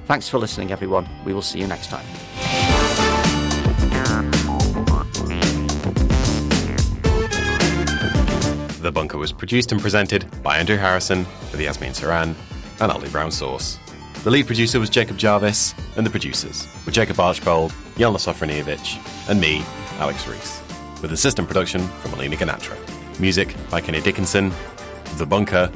[0.07, 1.09] Thanks for listening, everyone.
[1.25, 2.07] We will see you next time.
[8.81, 11.21] The Bunker was produced and presented by Andrew Harrison
[11.53, 12.35] with Yasmeen Serhan
[12.81, 13.79] and Aldi Brown Sauce.
[14.23, 19.41] The lead producer was Jacob Jarvis, and the producers were Jacob Archbold, Jan Sofronijevic, and
[19.41, 19.65] me,
[19.99, 20.61] Alex Rees,
[21.01, 22.77] with assistant production from Elina Ganatra.
[23.19, 24.53] Music by Kenny Dickinson.
[25.17, 25.73] The Bunker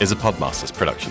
[0.00, 1.10] is a Podmasters production.